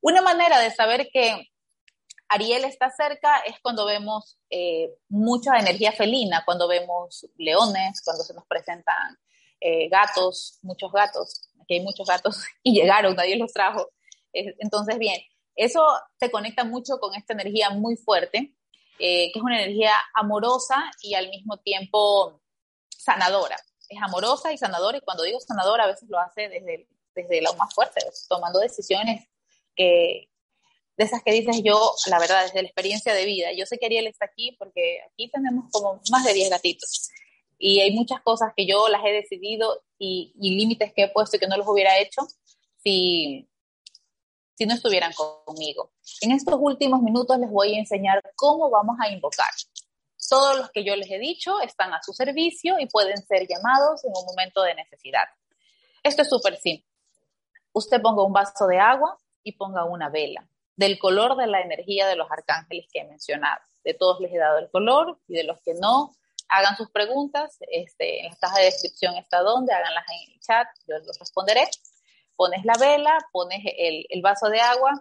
[0.00, 1.48] Una manera de saber que
[2.28, 8.34] Ariel está cerca es cuando vemos eh, mucha energía felina, cuando vemos leones, cuando se
[8.34, 9.18] nos presentan
[9.60, 13.88] eh, gatos, muchos gatos, aquí hay muchos gatos y llegaron, nadie los trajo.
[14.32, 15.20] entonces, bien,
[15.54, 15.86] eso
[16.18, 18.54] te conecta mucho con esta energía muy fuerte,
[18.98, 22.40] eh, que es una energía amorosa y al mismo tiempo
[22.88, 23.56] sanadora.
[23.88, 27.54] Es amorosa y sanadora, y cuando digo sanadora, a veces lo hace desde, desde lo
[27.54, 29.28] más fuerte, tomando decisiones
[29.76, 30.28] que,
[30.96, 33.48] de esas que dices yo, la verdad, desde la experiencia de vida.
[33.52, 37.10] Yo sé que Ariel está aquí porque aquí tenemos como más de 10 gatitos.
[37.58, 41.36] Y hay muchas cosas que yo las he decidido y, y límites que he puesto
[41.36, 42.22] y que no los hubiera hecho
[42.82, 43.48] si,
[44.54, 45.92] si no estuvieran conmigo.
[46.20, 49.50] En estos últimos minutos les voy a enseñar cómo vamos a invocar.
[50.28, 54.04] Todos los que yo les he dicho están a su servicio y pueden ser llamados
[54.04, 55.24] en un momento de necesidad.
[56.02, 56.86] Esto es súper simple.
[57.72, 62.06] Usted ponga un vaso de agua y ponga una vela del color de la energía
[62.06, 63.60] de los arcángeles que he mencionado.
[63.84, 66.12] De todos les he dado el color y de los que no,
[66.48, 67.56] hagan sus preguntas.
[67.70, 71.68] Este, en la caja de descripción está donde, háganlas en el chat, yo los responderé
[72.36, 74.92] pones la vela, pones el, vaso de agua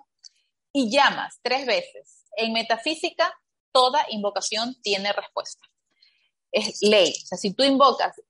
[0.71, 2.25] y llamas tres veces.
[2.35, 3.33] En metafísica,
[3.71, 5.65] toda invocación tiene respuesta.
[6.51, 7.11] Es ley.
[7.11, 8.21] O sea, si tú invocas,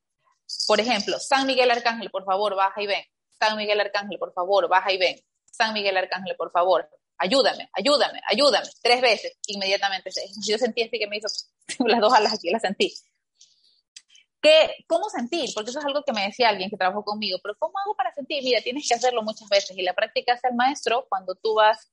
[0.67, 3.03] por ejemplo, San Miguel Arcángel, por favor, baja y ven.
[3.39, 5.19] San Miguel Arcángel, por favor, baja y ven.
[5.51, 8.67] San Miguel Arcángel, por favor, ayúdame, ayúdame, ayúdame.
[8.82, 10.12] Tres veces, inmediatamente.
[10.47, 11.28] Yo sentí así que me hizo
[11.88, 12.93] las dos alas aquí, las sentí.
[14.88, 15.49] ¿Cómo sentir?
[15.56, 18.13] Porque eso es algo que me decía alguien que trabajó conmigo, pero ¿cómo hago para
[18.13, 18.43] sentir?
[18.43, 21.89] Mira, tienes que hacerlo muchas veces y la práctica es el maestro cuando tú vas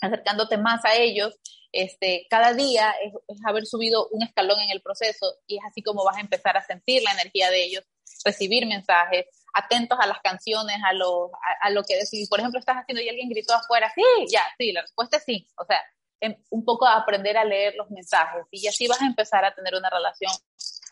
[0.00, 1.34] acercándote más a ellos,
[1.72, 3.12] este, cada día es,
[3.44, 6.64] haber subido un escalón en el proceso y es así como vas a empezar a
[6.64, 7.84] sentir la energía de ellos,
[8.24, 11.30] recibir mensajes, atentos a las canciones, a lo,
[11.62, 12.28] a, lo que decís.
[12.28, 15.46] Por ejemplo, estás haciendo y alguien gritó afuera, sí, ya, sí, la respuesta es sí.
[15.56, 15.80] O sea,
[16.50, 19.90] un poco aprender a leer los mensajes y así vas a empezar a tener una
[19.90, 20.32] relación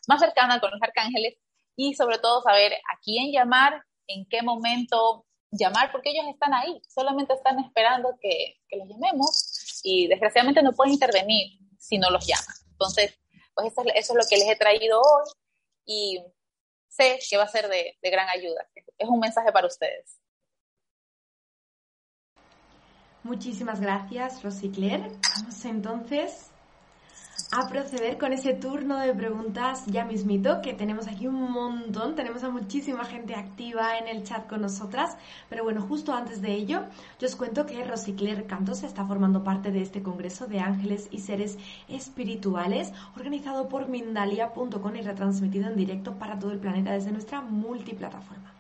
[0.07, 1.39] más cercana con los arcángeles
[1.75, 6.83] y sobre todo saber a quién llamar, en qué momento llamar, porque ellos están ahí,
[6.89, 12.27] solamente están esperando que, que los llamemos y desgraciadamente no pueden intervenir si no los
[12.27, 12.55] llaman.
[12.73, 13.19] Entonces,
[13.55, 15.31] pues eso es, eso es lo que les he traído hoy
[15.85, 16.25] y
[16.93, 18.69] sé que va a ser de, gran ayuda.
[18.99, 20.19] Es un mensaje para ustedes.
[23.23, 25.11] Muchísimas gracias, Rosy Claire.
[25.37, 26.52] Vamos entonces
[27.55, 32.43] a proceder con ese turno de preguntas ya mismito, que tenemos aquí un montón, tenemos
[32.45, 35.19] a muchísima gente activa en el chat con nosotras,
[35.51, 36.85] pero bueno, justo antes de ello,
[37.21, 41.19] yo os cuento que Rosicler Cantos está formando parte de este Congreso de Ángeles y
[41.19, 47.43] Seres Espirituales, organizado por Mindalia.com y retransmitido en directo para todo el planeta desde nuestra
[47.43, 48.51] multiplataforma.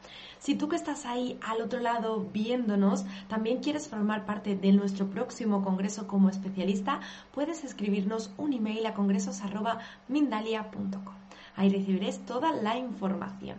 [0.42, 5.09] Si tú que estás ahí al otro lado viéndonos, también quieres formar parte de nuestro
[5.09, 6.98] próximo congreso como especialista,
[7.31, 11.14] puedes escribirnos un email a congresos.mindalia.com.
[11.55, 13.57] Ahí recibirás toda la información.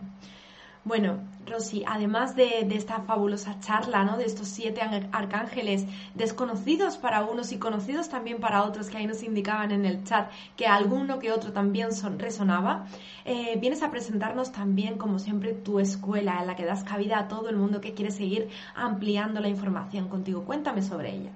[0.85, 4.17] Bueno, Rosy, además de, esta fabulosa charla, ¿no?
[4.17, 9.23] De estos siete arcángeles desconocidos para unos y conocidos también para otros que ahí nos
[9.23, 12.85] indicaban en el chat que alguno que otro también son, resonaba,
[13.23, 17.27] eh, vienes a presentarnos también, como siempre, tu escuela en la que das cabida a
[17.29, 20.43] todo el mundo que quiere seguir ampliando la información contigo.
[20.43, 21.31] Cuéntame sobre ella.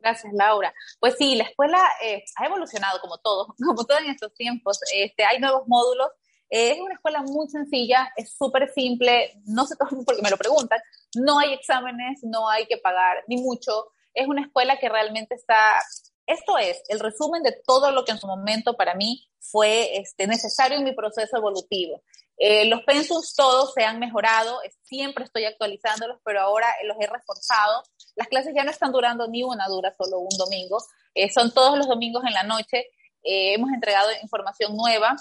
[0.00, 0.72] Gracias, Laura.
[0.98, 4.78] Pues sí, la escuela eh, ha evolucionado como todo, como todo en estos tiempos.
[4.94, 6.08] Este, hay nuevos módulos
[6.50, 10.80] es una escuela muy sencilla, es súper simple, no sé todo porque me lo preguntan,
[11.14, 15.80] no hay exámenes, no hay que pagar ni mucho, es una escuela que realmente está,
[16.26, 20.26] esto es el resumen de todo lo que en su momento para mí fue este,
[20.26, 22.02] necesario en mi proceso evolutivo.
[22.40, 27.82] Eh, los pensums todos se han mejorado, siempre estoy actualizándolos, pero ahora los he reforzado.
[28.14, 30.78] Las clases ya no están durando ni una, dura solo un domingo,
[31.14, 32.86] eh, son todos los domingos en la noche.
[33.24, 35.16] Eh, hemos entregado información nueva.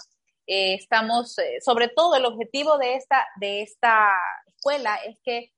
[0.48, 4.14] Estamos, sobre todo, el objetivo de esta, de esta
[4.46, 5.52] escuela es que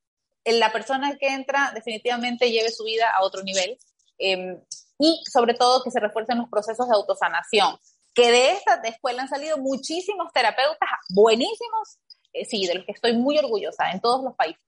[0.45, 3.77] la persona que entra definitivamente lleve su vida a otro nivel
[4.17, 4.59] em,
[4.97, 7.77] y sobre todo que se refuercen los procesos de autosanación
[8.13, 11.99] que de esta escuela han salido muchísimos terapeutas buenísimos,
[12.33, 14.61] eh, sí, de los que estoy muy orgullosa en todos los países.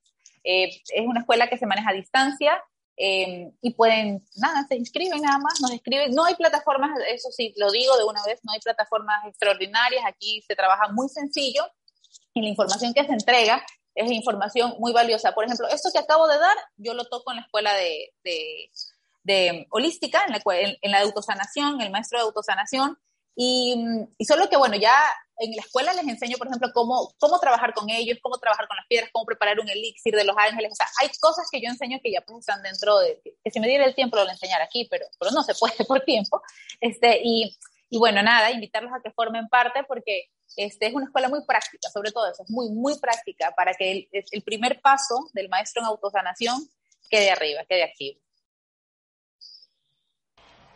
[0.44, 2.62] Eh, es una escuela que se maneja a distancia
[2.96, 6.14] eh, y pueden, nada, se inscriben nada más, nos escriben.
[6.14, 10.42] No hay plataformas, eso sí, lo digo de una vez, no hay plataformas extraordinarias, aquí
[10.46, 11.64] se trabaja muy sencillo
[12.34, 15.32] y la información que se entrega es información muy valiosa.
[15.32, 18.10] Por ejemplo, esto que acabo de dar, yo lo toco en la escuela de,
[19.24, 22.98] de, holística, en la, en la autosanación, el maestro de autosanación,
[23.34, 23.76] y,
[24.18, 24.94] y, solo que, bueno, ya
[25.38, 28.76] en la escuela les enseño, por ejemplo, cómo, cómo trabajar con ellos, cómo trabajar con
[28.76, 30.72] las piedras, cómo preparar un elixir de los ángeles.
[30.72, 33.60] O sea, hay cosas que yo enseño que ya pues están dentro de, que, si
[33.60, 36.42] me diera el tiempo lo enseñar aquí, pero, pero no se puede por tiempo.
[36.80, 37.56] Este, y,
[37.90, 41.88] y bueno, nada, invitarlos a que formen parte porque este, es una escuela muy práctica,
[41.90, 45.82] sobre todo eso, es muy, muy práctica para que el, el primer paso del maestro
[45.82, 46.68] en autosanación
[47.08, 48.20] quede arriba, quede activo.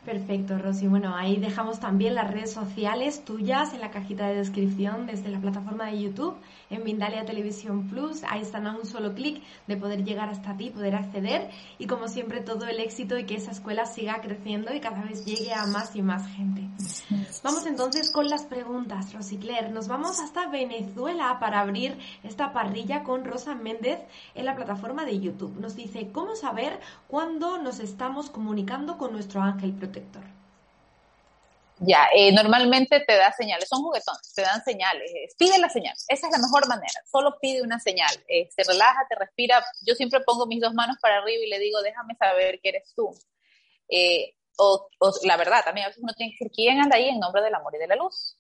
[0.07, 0.87] Perfecto, Rosy.
[0.87, 5.41] Bueno, ahí dejamos también las redes sociales tuyas en la cajita de descripción desde la
[5.41, 6.37] plataforma de YouTube
[6.71, 8.23] en Mindalia Televisión Plus.
[8.25, 12.09] Ahí están a un solo clic de poder llegar hasta ti, poder acceder y como
[12.09, 15.67] siempre todo el éxito y que esa escuela siga creciendo y cada vez llegue a
[15.67, 16.63] más y más gente.
[17.43, 19.71] Vamos entonces con las preguntas, Rosy Claire.
[19.71, 24.01] Nos vamos hasta Venezuela para abrir esta parrilla con Rosa Méndez
[24.35, 25.59] en la plataforma de YouTube.
[25.61, 30.36] Nos dice, ¿cómo saber cuándo nos estamos comunicando con nuestro ángel protector?
[31.79, 36.27] Ya, eh, normalmente te da señales, son juguetones, te dan señales, pide la señal, esa
[36.27, 40.21] es la mejor manera, solo pide una señal, eh, se relaja, te respira, yo siempre
[40.21, 43.15] pongo mis dos manos para arriba y le digo, déjame saber que eres tú.
[43.91, 47.11] Eh, o, o, la verdad, también a veces uno tiene que decir, ¿quién anda ahí
[47.11, 48.39] en nombre del amor y de la luz?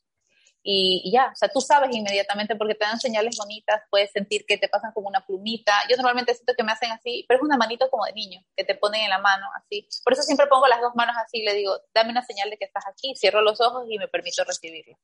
[0.68, 4.58] Y, ya, o sea, tú sabes inmediatamente porque te dan señales bonitas, puedes sentir que
[4.58, 5.72] te pasan como una plumita.
[5.88, 8.64] Yo normalmente siento que me hacen así, pero es una manito como de niño, que
[8.64, 9.88] te ponen en la mano así.
[10.02, 12.64] Por eso siempre pongo las dos manos así le digo, dame una señal de que
[12.64, 14.98] estás aquí, cierro los ojos y me permito recibirlo.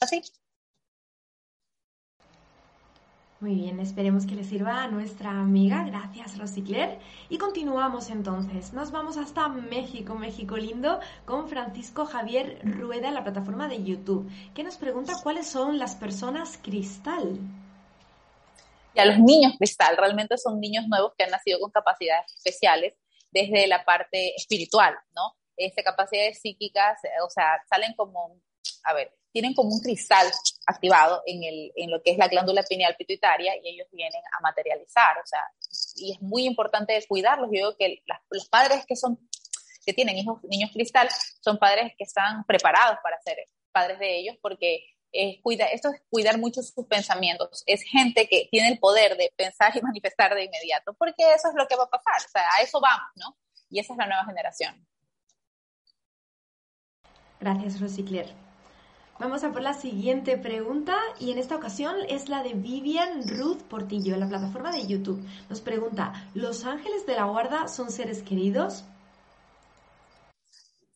[0.00, 0.22] Así.
[3.44, 5.84] Muy bien, esperemos que le sirva a nuestra amiga.
[5.84, 6.98] Gracias, Rosicler.
[7.28, 8.72] Y continuamos entonces.
[8.72, 14.32] Nos vamos hasta México, México lindo, con Francisco Javier Rueda en la plataforma de YouTube,
[14.54, 17.38] que nos pregunta cuáles son las personas cristal.
[18.94, 22.94] Ya los niños cristal realmente son niños nuevos que han nacido con capacidades especiales
[23.30, 25.36] desde la parte espiritual, ¿no?
[25.58, 28.40] Este, capacidades psíquicas, o sea, salen como,
[28.84, 30.30] a ver, tienen como un cristal
[30.64, 34.40] activado en, el, en lo que es la glándula pineal pituitaria y ellos vienen a
[34.40, 35.40] materializar, o sea,
[35.96, 37.50] y es muy importante cuidarlos.
[37.50, 39.18] Yo digo que los padres que son
[39.84, 41.08] que tienen hijos, niños cristal
[41.40, 43.36] son padres que están preparados para ser
[43.72, 44.86] padres de ellos porque
[45.42, 47.64] cuida, esto es cuidar mucho sus pensamientos.
[47.66, 51.54] Es gente que tiene el poder de pensar y manifestar de inmediato, porque eso es
[51.56, 53.36] lo que va a pasar, o sea, a eso vamos, ¿no?
[53.68, 54.86] Y esa es la nueva generación.
[57.40, 58.43] Gracias, Rosicler.
[59.20, 63.62] Vamos a por la siguiente pregunta y en esta ocasión es la de Vivian Ruth
[63.62, 65.24] Portillo en la plataforma de YouTube.
[65.48, 68.84] Nos pregunta, ¿los ángeles de la guarda son seres queridos?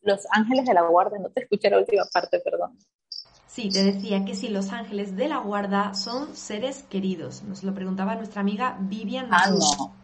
[0.03, 2.77] Los ángeles de la guarda, no te escuché la última parte, perdón.
[3.47, 7.43] Sí, te decía que si los ángeles de la guarda son seres queridos.
[7.45, 9.95] Nos lo preguntaba nuestra amiga Vivian ah, No.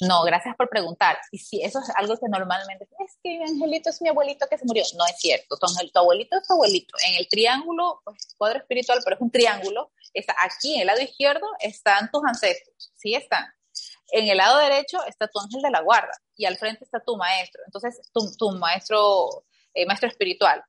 [0.00, 1.18] No, gracias por preguntar.
[1.30, 4.64] Y si eso es algo que normalmente es que Angelito es mi abuelito que se
[4.64, 4.84] murió.
[4.96, 5.56] No es cierto.
[5.56, 6.94] Tu, abuelito es tu abuelito.
[7.08, 9.92] En el triángulo, pues cuadro espiritual, pero es un triángulo.
[10.14, 12.92] Está aquí en el lado izquierdo están tus ancestros.
[12.96, 13.44] Sí están.
[14.10, 17.16] En el lado derecho está tu ángel de la guarda y al frente está tu
[17.16, 17.62] maestro.
[17.66, 20.64] Entonces, tu, tu maestro, eh, maestro espiritual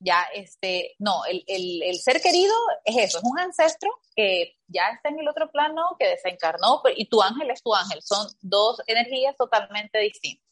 [0.00, 5.10] ya este, no, el, el, ser querido es eso, es un ancestro que ya está
[5.10, 9.36] en el otro plano, que desencarnó, y tu ángel es tu ángel, son dos energías
[9.36, 10.50] totalmente distintas.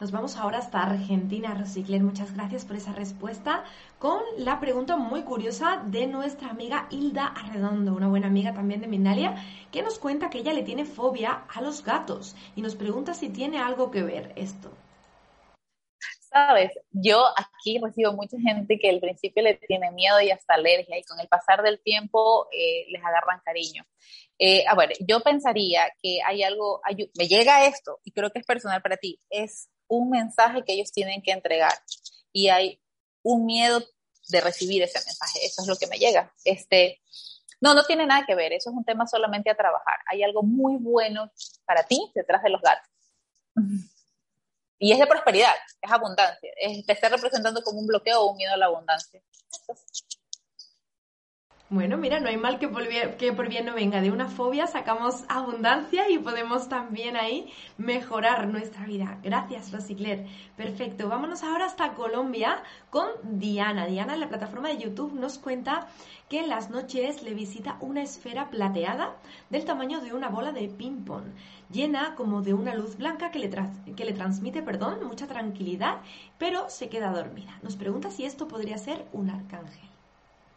[0.00, 2.02] Nos vamos ahora hasta Argentina, Rosicler.
[2.02, 3.64] Muchas gracias por esa respuesta.
[3.98, 8.86] Con la pregunta muy curiosa de nuestra amiga Hilda Arredondo, una buena amiga también de
[8.86, 9.34] Mindalia,
[9.70, 13.28] que nos cuenta que ella le tiene fobia a los gatos y nos pregunta si
[13.28, 14.72] tiene algo que ver esto.
[16.32, 20.96] Sabes, yo aquí recibo mucha gente que al principio le tiene miedo y hasta alergia
[20.96, 23.84] y con el pasar del tiempo eh, les agarran cariño.
[24.38, 26.80] Eh, a ver, yo pensaría que hay algo,
[27.18, 30.92] me llega esto y creo que es personal para ti, es un mensaje que ellos
[30.92, 31.72] tienen que entregar
[32.32, 32.80] y hay
[33.22, 33.82] un miedo
[34.28, 35.44] de recibir ese mensaje.
[35.44, 36.32] Eso es lo que me llega.
[36.44, 37.00] Este,
[37.60, 38.52] no, no tiene nada que ver.
[38.52, 39.98] Eso es un tema solamente a trabajar.
[40.06, 41.30] Hay algo muy bueno
[41.64, 42.88] para ti detrás de los gatos.
[44.82, 45.52] Y es de prosperidad,
[45.82, 46.50] es abundancia.
[46.56, 49.20] Es, te está representando como un bloqueo o un miedo a la abundancia.
[51.72, 52.88] Bueno, mira, no hay mal que por,
[53.48, 54.00] bien, no venga.
[54.00, 57.48] De una fobia sacamos abundancia y podemos también ahí
[57.78, 59.18] mejorar nuestra vida.
[59.22, 60.26] Gracias, Rosicler.
[60.56, 61.08] Perfecto.
[61.08, 62.60] Vámonos ahora hasta Colombia
[62.90, 63.86] con Diana.
[63.86, 65.86] Diana en la plataforma de YouTube nos cuenta
[66.28, 69.14] que en las noches le visita una esfera plateada
[69.48, 71.26] del tamaño de una bola de ping-pong,
[71.70, 73.48] llena como de una luz blanca que le,
[73.94, 75.98] que le transmite perdón, mucha tranquilidad,
[76.36, 77.60] pero se queda dormida.
[77.62, 79.88] Nos pregunta si esto podría ser un arcángel.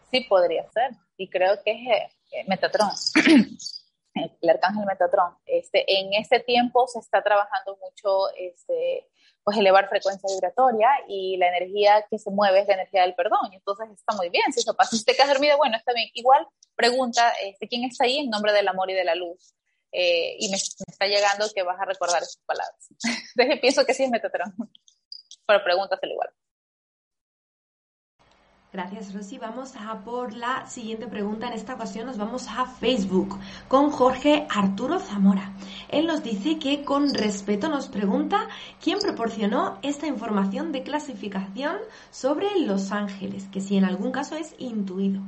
[0.09, 1.02] Sí, podría ser.
[1.17, 2.89] Y creo que es eh, Metatron,
[4.13, 5.35] el arcángel Metatron.
[5.45, 9.07] Este, en este tiempo se está trabajando mucho este,
[9.43, 13.51] pues elevar frecuencia vibratoria y la energía que se mueve es la energía del perdón.
[13.51, 14.51] Y entonces está muy bien.
[14.53, 16.09] Si eso pasa, si te quedas dormido, bueno, está bien.
[16.13, 19.53] Igual pregunta este, quién está ahí en nombre del amor y de la luz.
[19.91, 22.87] Eh, y me, está llegando que vas a recordar esas palabras.
[23.35, 24.53] Entonces pienso que sí es Metatron.
[25.45, 26.29] Pero pregúntaselo igual.
[28.73, 29.37] Gracias, Rosy.
[29.37, 31.45] Vamos a por la siguiente pregunta.
[31.45, 35.53] En esta ocasión nos vamos a Facebook con Jorge Arturo Zamora.
[35.89, 38.49] Él nos dice que con respeto nos pregunta
[38.81, 41.77] quién proporcionó esta información de clasificación
[42.09, 45.21] sobre Los Ángeles, que si en algún caso es intuido.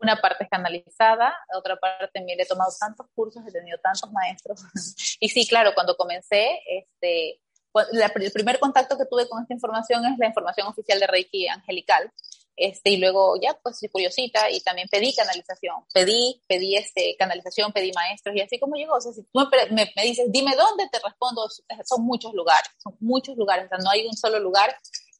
[0.00, 4.60] Una parte es canalizada, otra parte, mire, he tomado tantos cursos, he tenido tantos maestros.
[5.18, 7.40] y sí, claro, cuando comencé, este,
[7.74, 12.12] el primer contacto que tuve con esta información es la información oficial de Reiki Angelical.
[12.56, 15.84] Este, y luego ya, pues, soy curiosita y también pedí canalización.
[15.92, 18.94] Pedí, pedí este, canalización, pedí maestros y así como llegó.
[18.94, 21.48] O sea, si tú me, me, dices, dime dónde, te respondo,
[21.84, 24.76] son muchos lugares, son muchos lugares, o sea, no hay un solo lugar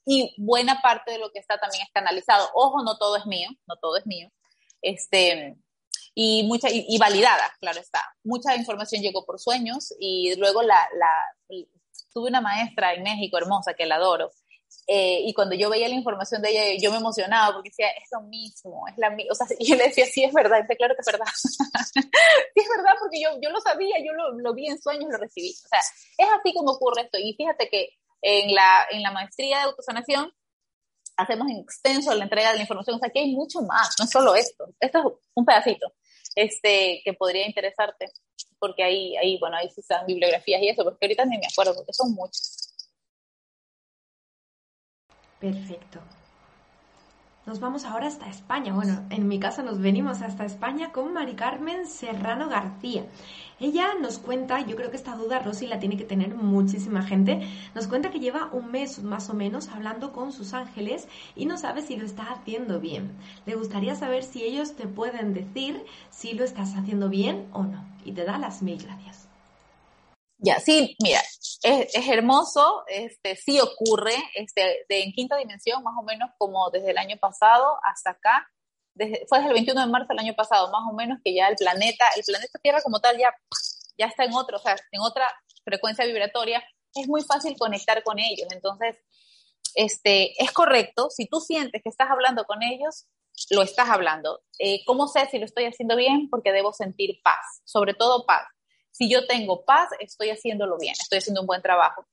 [0.07, 2.49] y buena parte de lo que está también es canalizado.
[2.55, 4.31] Ojo, no todo es mío, no todo es mío.
[4.83, 5.57] Este,
[6.15, 8.01] y mucha, y, validada, claro está.
[8.23, 11.67] Mucha información llegó por sueños y luego la, la,
[12.15, 14.31] tuve una maestra en México hermosa que la adoro.
[14.87, 18.09] Eh, y cuando yo veía la información de ella, yo me emocionaba porque decía, es
[18.13, 20.95] lo mismo, es la O sea, y yo le decía, sí, es verdad, y claro
[20.95, 21.27] que es verdad.
[21.35, 25.19] sí, es verdad, porque yo, yo lo sabía, yo lo, lo, vi en sueños, lo
[25.19, 25.51] recibí.
[25.65, 27.19] O sea, es así como ocurre esto.
[27.19, 27.91] Y fíjate que
[28.23, 30.33] en la, en la maestría de autosanación
[31.17, 32.97] hacemos en extenso la entrega de la información.
[32.97, 34.67] O sea, que hay mucho más, no es solo esto.
[34.81, 35.05] Esto es
[35.35, 35.93] un pedacito
[36.35, 38.13] este, que podría interesarte
[38.59, 41.75] porque ahí, ahí, bueno, ahí sí están bibliografías y eso, porque ahorita ni me acuerdo,
[41.75, 42.89] porque son muchas.
[45.41, 46.01] Perfecto.
[47.47, 48.73] Nos vamos ahora hasta España.
[48.73, 53.05] Bueno, en mi caso nos venimos hasta España con Mari Carmen Serrano García.
[53.61, 57.47] Ella nos cuenta, yo creo que esta duda Rosy la tiene que tener muchísima gente,
[57.75, 61.59] nos cuenta que lleva un mes más o menos hablando con sus ángeles y no
[61.59, 63.13] sabe si lo está haciendo bien.
[63.45, 67.85] Le gustaría saber si ellos te pueden decir si lo estás haciendo bien o no.
[68.07, 69.29] Y te da las mil gracias.
[70.39, 71.21] Ya, sí, mira,
[71.65, 76.91] es, hermoso, este, sí ocurre, este, de, en quinta dimensión, más o menos como desde
[76.91, 78.47] el año pasado hasta acá,
[78.95, 81.49] desde, fue desde el 21 de marzo del año pasado, más o menos que ya
[81.49, 83.35] el planeta, el planeta Tierra como tal ya,
[83.99, 85.31] ya está en otro, o sea, en otra
[85.65, 86.63] frecuencia vibratoria,
[86.95, 88.97] es muy fácil conectar con ellos, entonces,
[89.75, 93.07] este, es correcto, si tú sientes que estás hablando con ellos,
[93.51, 94.43] lo estás hablando.
[94.61, 96.29] Eh, ¿Cómo sé si lo estoy haciendo bien?
[96.31, 98.47] Porque debo sentir paz, sobre todo paz.
[98.95, 102.07] Si yo tengo paz, estoy haciéndolo bien, estoy haciendo un buen trabajo.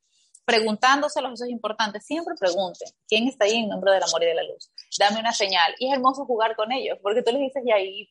[0.43, 2.01] Preguntándoselos, eso es importante.
[2.01, 4.71] Siempre pregunten quién está ahí en nombre del amor y de la luz.
[4.97, 5.75] Dame una señal.
[5.77, 8.09] Y es hermoso jugar con ellos, porque tú les dices, ya, y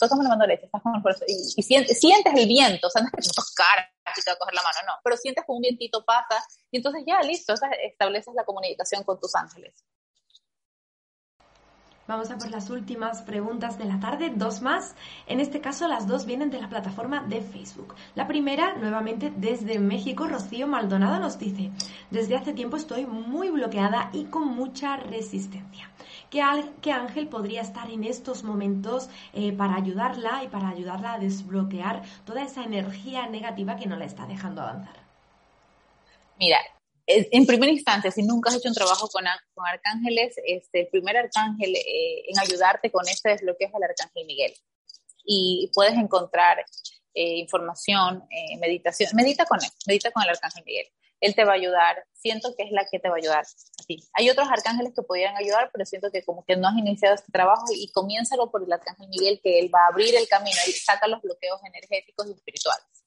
[0.00, 3.08] tócame la mano derecha, estás con el y, y sientes, el viento, o sea, no
[3.08, 5.62] es que tocar y te va a coger la mano, no, pero sientes como un
[5.62, 7.52] vientito pasa, y entonces ya, listo,
[7.82, 9.74] estableces la comunicación con tus ángeles.
[12.08, 14.94] Vamos a por las últimas preguntas de la tarde, dos más.
[15.26, 17.96] En este caso, las dos vienen de la plataforma de Facebook.
[18.14, 21.72] La primera, nuevamente desde México, Rocío Maldonado nos dice,
[22.12, 25.90] desde hace tiempo estoy muy bloqueada y con mucha resistencia.
[26.30, 26.42] ¿Qué,
[26.92, 32.42] ángel podría estar en estos momentos eh, para ayudarla y para ayudarla a desbloquear toda
[32.42, 34.96] esa energía negativa que no la está dejando avanzar?
[36.38, 36.58] Mira,
[37.06, 39.24] en primera instancia, si nunca has hecho un trabajo con,
[39.64, 44.54] arcángeles, este, el primer arcángel eh, en ayudarte con este desbloqueo es el arcángel Miguel.
[45.24, 46.64] Y puedes encontrar
[47.14, 50.86] eh, información, eh, meditación, medita con él, medita con el arcángel Miguel.
[51.20, 53.46] Él te va a ayudar, siento que es la que te va a ayudar.
[54.12, 57.32] Hay otros arcángeles que podrían ayudar, pero siento que como que no has iniciado este
[57.32, 60.72] trabajo y comiénzalo por el arcángel Miguel, que él va a abrir el camino y
[60.72, 63.05] saca los bloqueos energéticos y espirituales.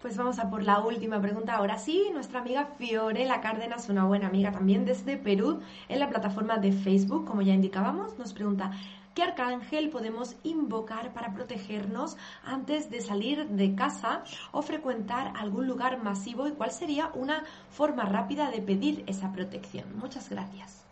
[0.00, 1.56] Pues vamos a por la última pregunta.
[1.56, 6.56] Ahora sí, nuestra amiga Fiorella Cárdenas, una buena amiga también desde Perú, en la plataforma
[6.56, 8.70] de Facebook, como ya indicábamos, nos pregunta,
[9.14, 15.98] ¿qué arcángel podemos invocar para protegernos antes de salir de casa o frecuentar algún lugar
[16.02, 19.98] masivo y cuál sería una forma rápida de pedir esa protección?
[19.98, 20.82] Muchas gracias.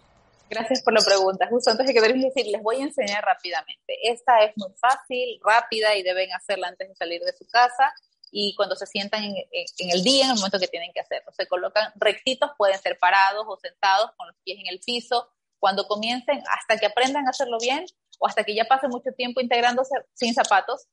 [0.51, 1.47] Gracias por la pregunta.
[1.49, 3.97] Justo antes de que decir, les voy a enseñar rápidamente.
[4.03, 7.95] Esta es muy fácil, rápida y deben hacerla antes de salir de su casa
[8.31, 9.35] y cuando se sientan en,
[9.79, 11.33] el día, en el momento que tienen que hacerlo.
[11.33, 15.29] Se colocan rectitos, pueden ser parados o sentados con los pies en el piso.
[15.59, 17.85] Cuando comiencen, hasta que aprendan a hacerlo bien
[18.19, 20.87] o hasta que ya pase mucho tiempo integrándose sin zapatos,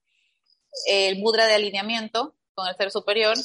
[0.88, 3.36] el mudra de alineamiento con el ser superior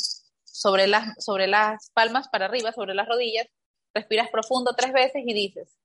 [0.45, 3.47] sobre las, sobre las palmas para arriba, sobre las rodillas,
[3.95, 5.77] respiras profundo tres veces y dices,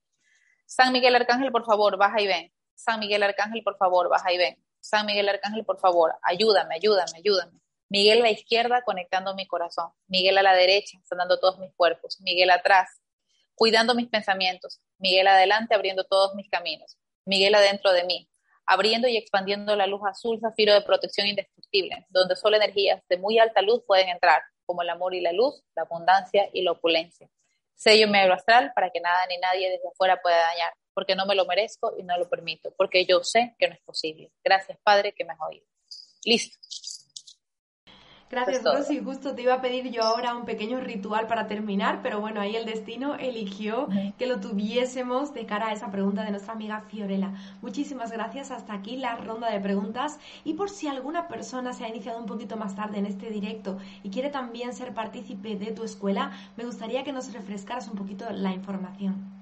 [0.66, 2.52] San Miguel Arcángel, por favor, baja y ven.
[2.74, 4.58] San Miguel Arcángel, por favor, baja y ven.
[4.80, 7.60] San Miguel Arcángel, por favor, ayúdame, ayúdame, ayúdame.
[7.90, 12.20] Miguel a la izquierda conectando mi corazón, Miguel a la derecha sanando todos mis cuerpos,
[12.22, 13.00] Miguel atrás
[13.56, 18.30] cuidando mis pensamientos, Miguel adelante abriendo todos mis caminos, Miguel adentro de mí,
[18.66, 23.40] abriendo y expandiendo la luz azul zafiro de protección indestructible, donde solo energías de muy
[23.40, 27.30] alta luz pueden entrar, como el amor y la luz, la abundancia y la opulencia.
[27.76, 31.36] Sello mi astral para que nada ni nadie desde afuera pueda dañar, porque no me
[31.36, 34.32] lo merezco y no lo permito, porque yo sé que no es posible.
[34.44, 35.66] Gracias, Padre, que me has oído.
[36.24, 36.58] Listo.
[38.30, 39.00] Gracias, Rosy.
[39.00, 42.56] Justo te iba a pedir yo ahora un pequeño ritual para terminar, pero bueno, ahí
[42.56, 47.34] el destino eligió que lo tuviésemos de cara a esa pregunta de nuestra amiga Fiorella.
[47.62, 48.50] Muchísimas gracias.
[48.50, 50.20] Hasta aquí la ronda de preguntas.
[50.44, 53.78] Y por si alguna persona se ha iniciado un poquito más tarde en este directo
[54.02, 58.26] y quiere también ser partícipe de tu escuela, me gustaría que nos refrescaras un poquito
[58.32, 59.35] la información.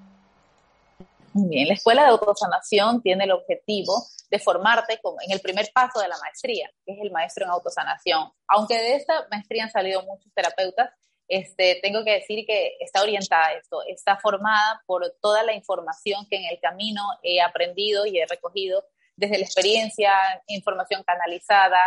[1.34, 6.06] Bien, la Escuela de Autosanación tiene el objetivo de formarte en el primer paso de
[6.06, 8.32] la maestría, que es el maestro en autosanación.
[8.46, 10.90] Aunque de esta maestría han salido muchos terapeutas,
[11.26, 16.26] este, tengo que decir que está orientada a esto, está formada por toda la información
[16.30, 18.84] que en el camino he aprendido y he recogido
[19.16, 20.12] desde la experiencia,
[20.46, 21.80] información canalizada,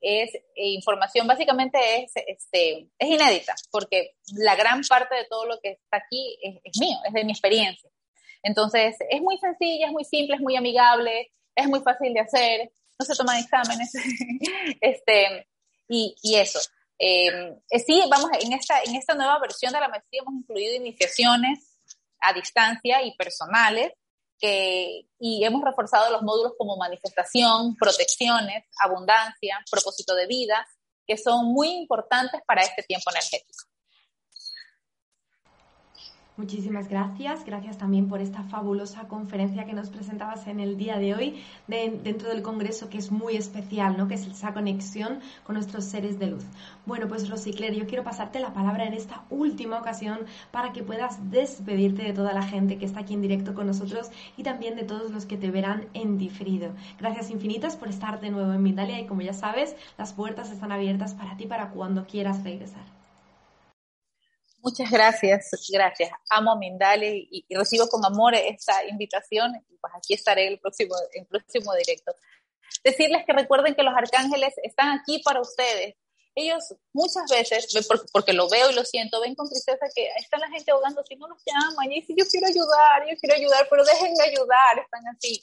[0.00, 5.58] es eh, información básicamente es, este, es inédita, porque la gran parte de todo lo
[5.60, 7.90] que está aquí es mío, es de mi experiencia.
[8.44, 12.70] Entonces, es muy sencilla, es muy simple, es muy amigable, es muy fácil de hacer,
[12.98, 13.90] no se toman exámenes,
[14.80, 15.48] este,
[15.88, 16.60] y, y eso.
[16.98, 20.76] Em, eh, sí, vamos, en esta, en esta nueva versión de la maestría hemos incluido
[20.76, 21.78] iniciaciones
[22.20, 23.92] a distancia y personales,
[24.38, 30.66] que, y hemos reforzado los módulos como manifestación, protecciones, abundancia, propósito de vida,
[31.06, 33.64] que son muy importantes para este tiempo energético.
[36.36, 37.44] Muchísimas gracias.
[37.44, 42.28] Gracias también por esta fabulosa conferencia que nos presentabas en el día de hoy dentro
[42.28, 44.08] del Congreso, que es muy especial, ¿no?
[44.08, 46.44] Que es esa conexión con nuestros seres de luz.
[46.86, 50.18] Bueno, pues Rosicler, yo quiero pasarte la palabra en esta última ocasión
[50.50, 54.10] para que puedas despedirte de toda la gente que está aquí en directo con nosotros
[54.36, 56.72] y también de todos los que te verán en diferido.
[56.98, 60.72] Gracias infinitas por estar de nuevo en Mindalia y como ya sabes, las puertas están
[60.72, 62.93] abiertas para ti para cuando quieras regresar.
[64.64, 66.10] Muchas gracias, gracias.
[66.30, 69.52] Amo a Mindale y, recibo con amor esta invitación.
[69.78, 72.14] Pues aquí estaré el próximo, el próximo directo.
[72.82, 75.96] Decirles que recuerden que los arcángeles están aquí para ustedes.
[76.34, 77.68] Ellos muchas veces,
[78.10, 81.14] porque lo veo y lo siento, ven con tristeza que está la gente ahogando, si
[81.16, 85.06] no los llaman, y dicen, yo quiero ayudar, yo quiero ayudar, pero déjenme ayudar, están
[85.08, 85.42] así.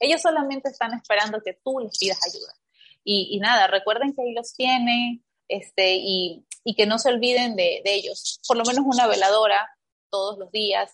[0.00, 2.54] Ellos solamente están esperando que tú les pidas ayuda.
[3.04, 7.82] Y, y nada, recuerden que ahí los tienen, este, y, que no se olviden de,
[7.84, 8.40] ellos.
[8.46, 9.68] Por lo menos una veladora
[10.10, 10.90] todos los días,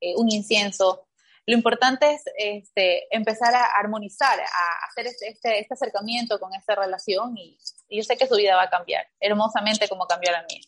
[0.00, 1.06] eh, un incienso.
[1.46, 6.74] Lo importante es este, empezar a armonizar, a hacer este, este, este acercamiento con esta
[6.74, 7.58] relación y,
[7.88, 10.60] y, yo sé que su vida va a cambiar hermosamente como cambió la mía.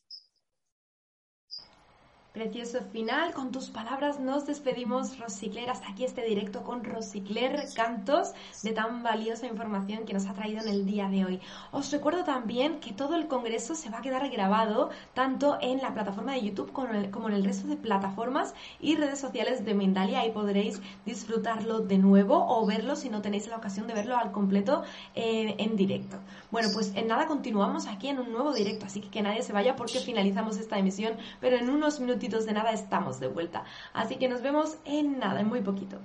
[2.35, 3.33] Precioso final.
[3.33, 5.71] Con tus palabras nos despedimos, Rosicler.
[5.71, 8.33] Hasta aquí este directo con Rosicler Cantos
[8.65, 11.41] de tan valiosa información que nos ha traído en el día de hoy.
[11.71, 15.95] Os recuerdo también que todo el congreso se va a quedar grabado tanto en la
[15.95, 20.19] plataforma de YouTube como en el, resto de plataformas y redes sociales de Mendalia.
[20.19, 24.33] Ahí podréis disfrutarlo de nuevo o verlo si no tenéis la ocasión de verlo al
[24.33, 24.83] completo
[25.15, 26.19] eh, en directo.
[26.51, 29.53] Bueno, pues en nada continuamos aquí en un nuevo directo, así que que nadie se
[29.53, 33.65] vaya porque finalizamos esta emisión, pero en unos minutos de nada estamos de vuelta.
[33.93, 35.99] Así que nos vemos en nada, en muy poquito.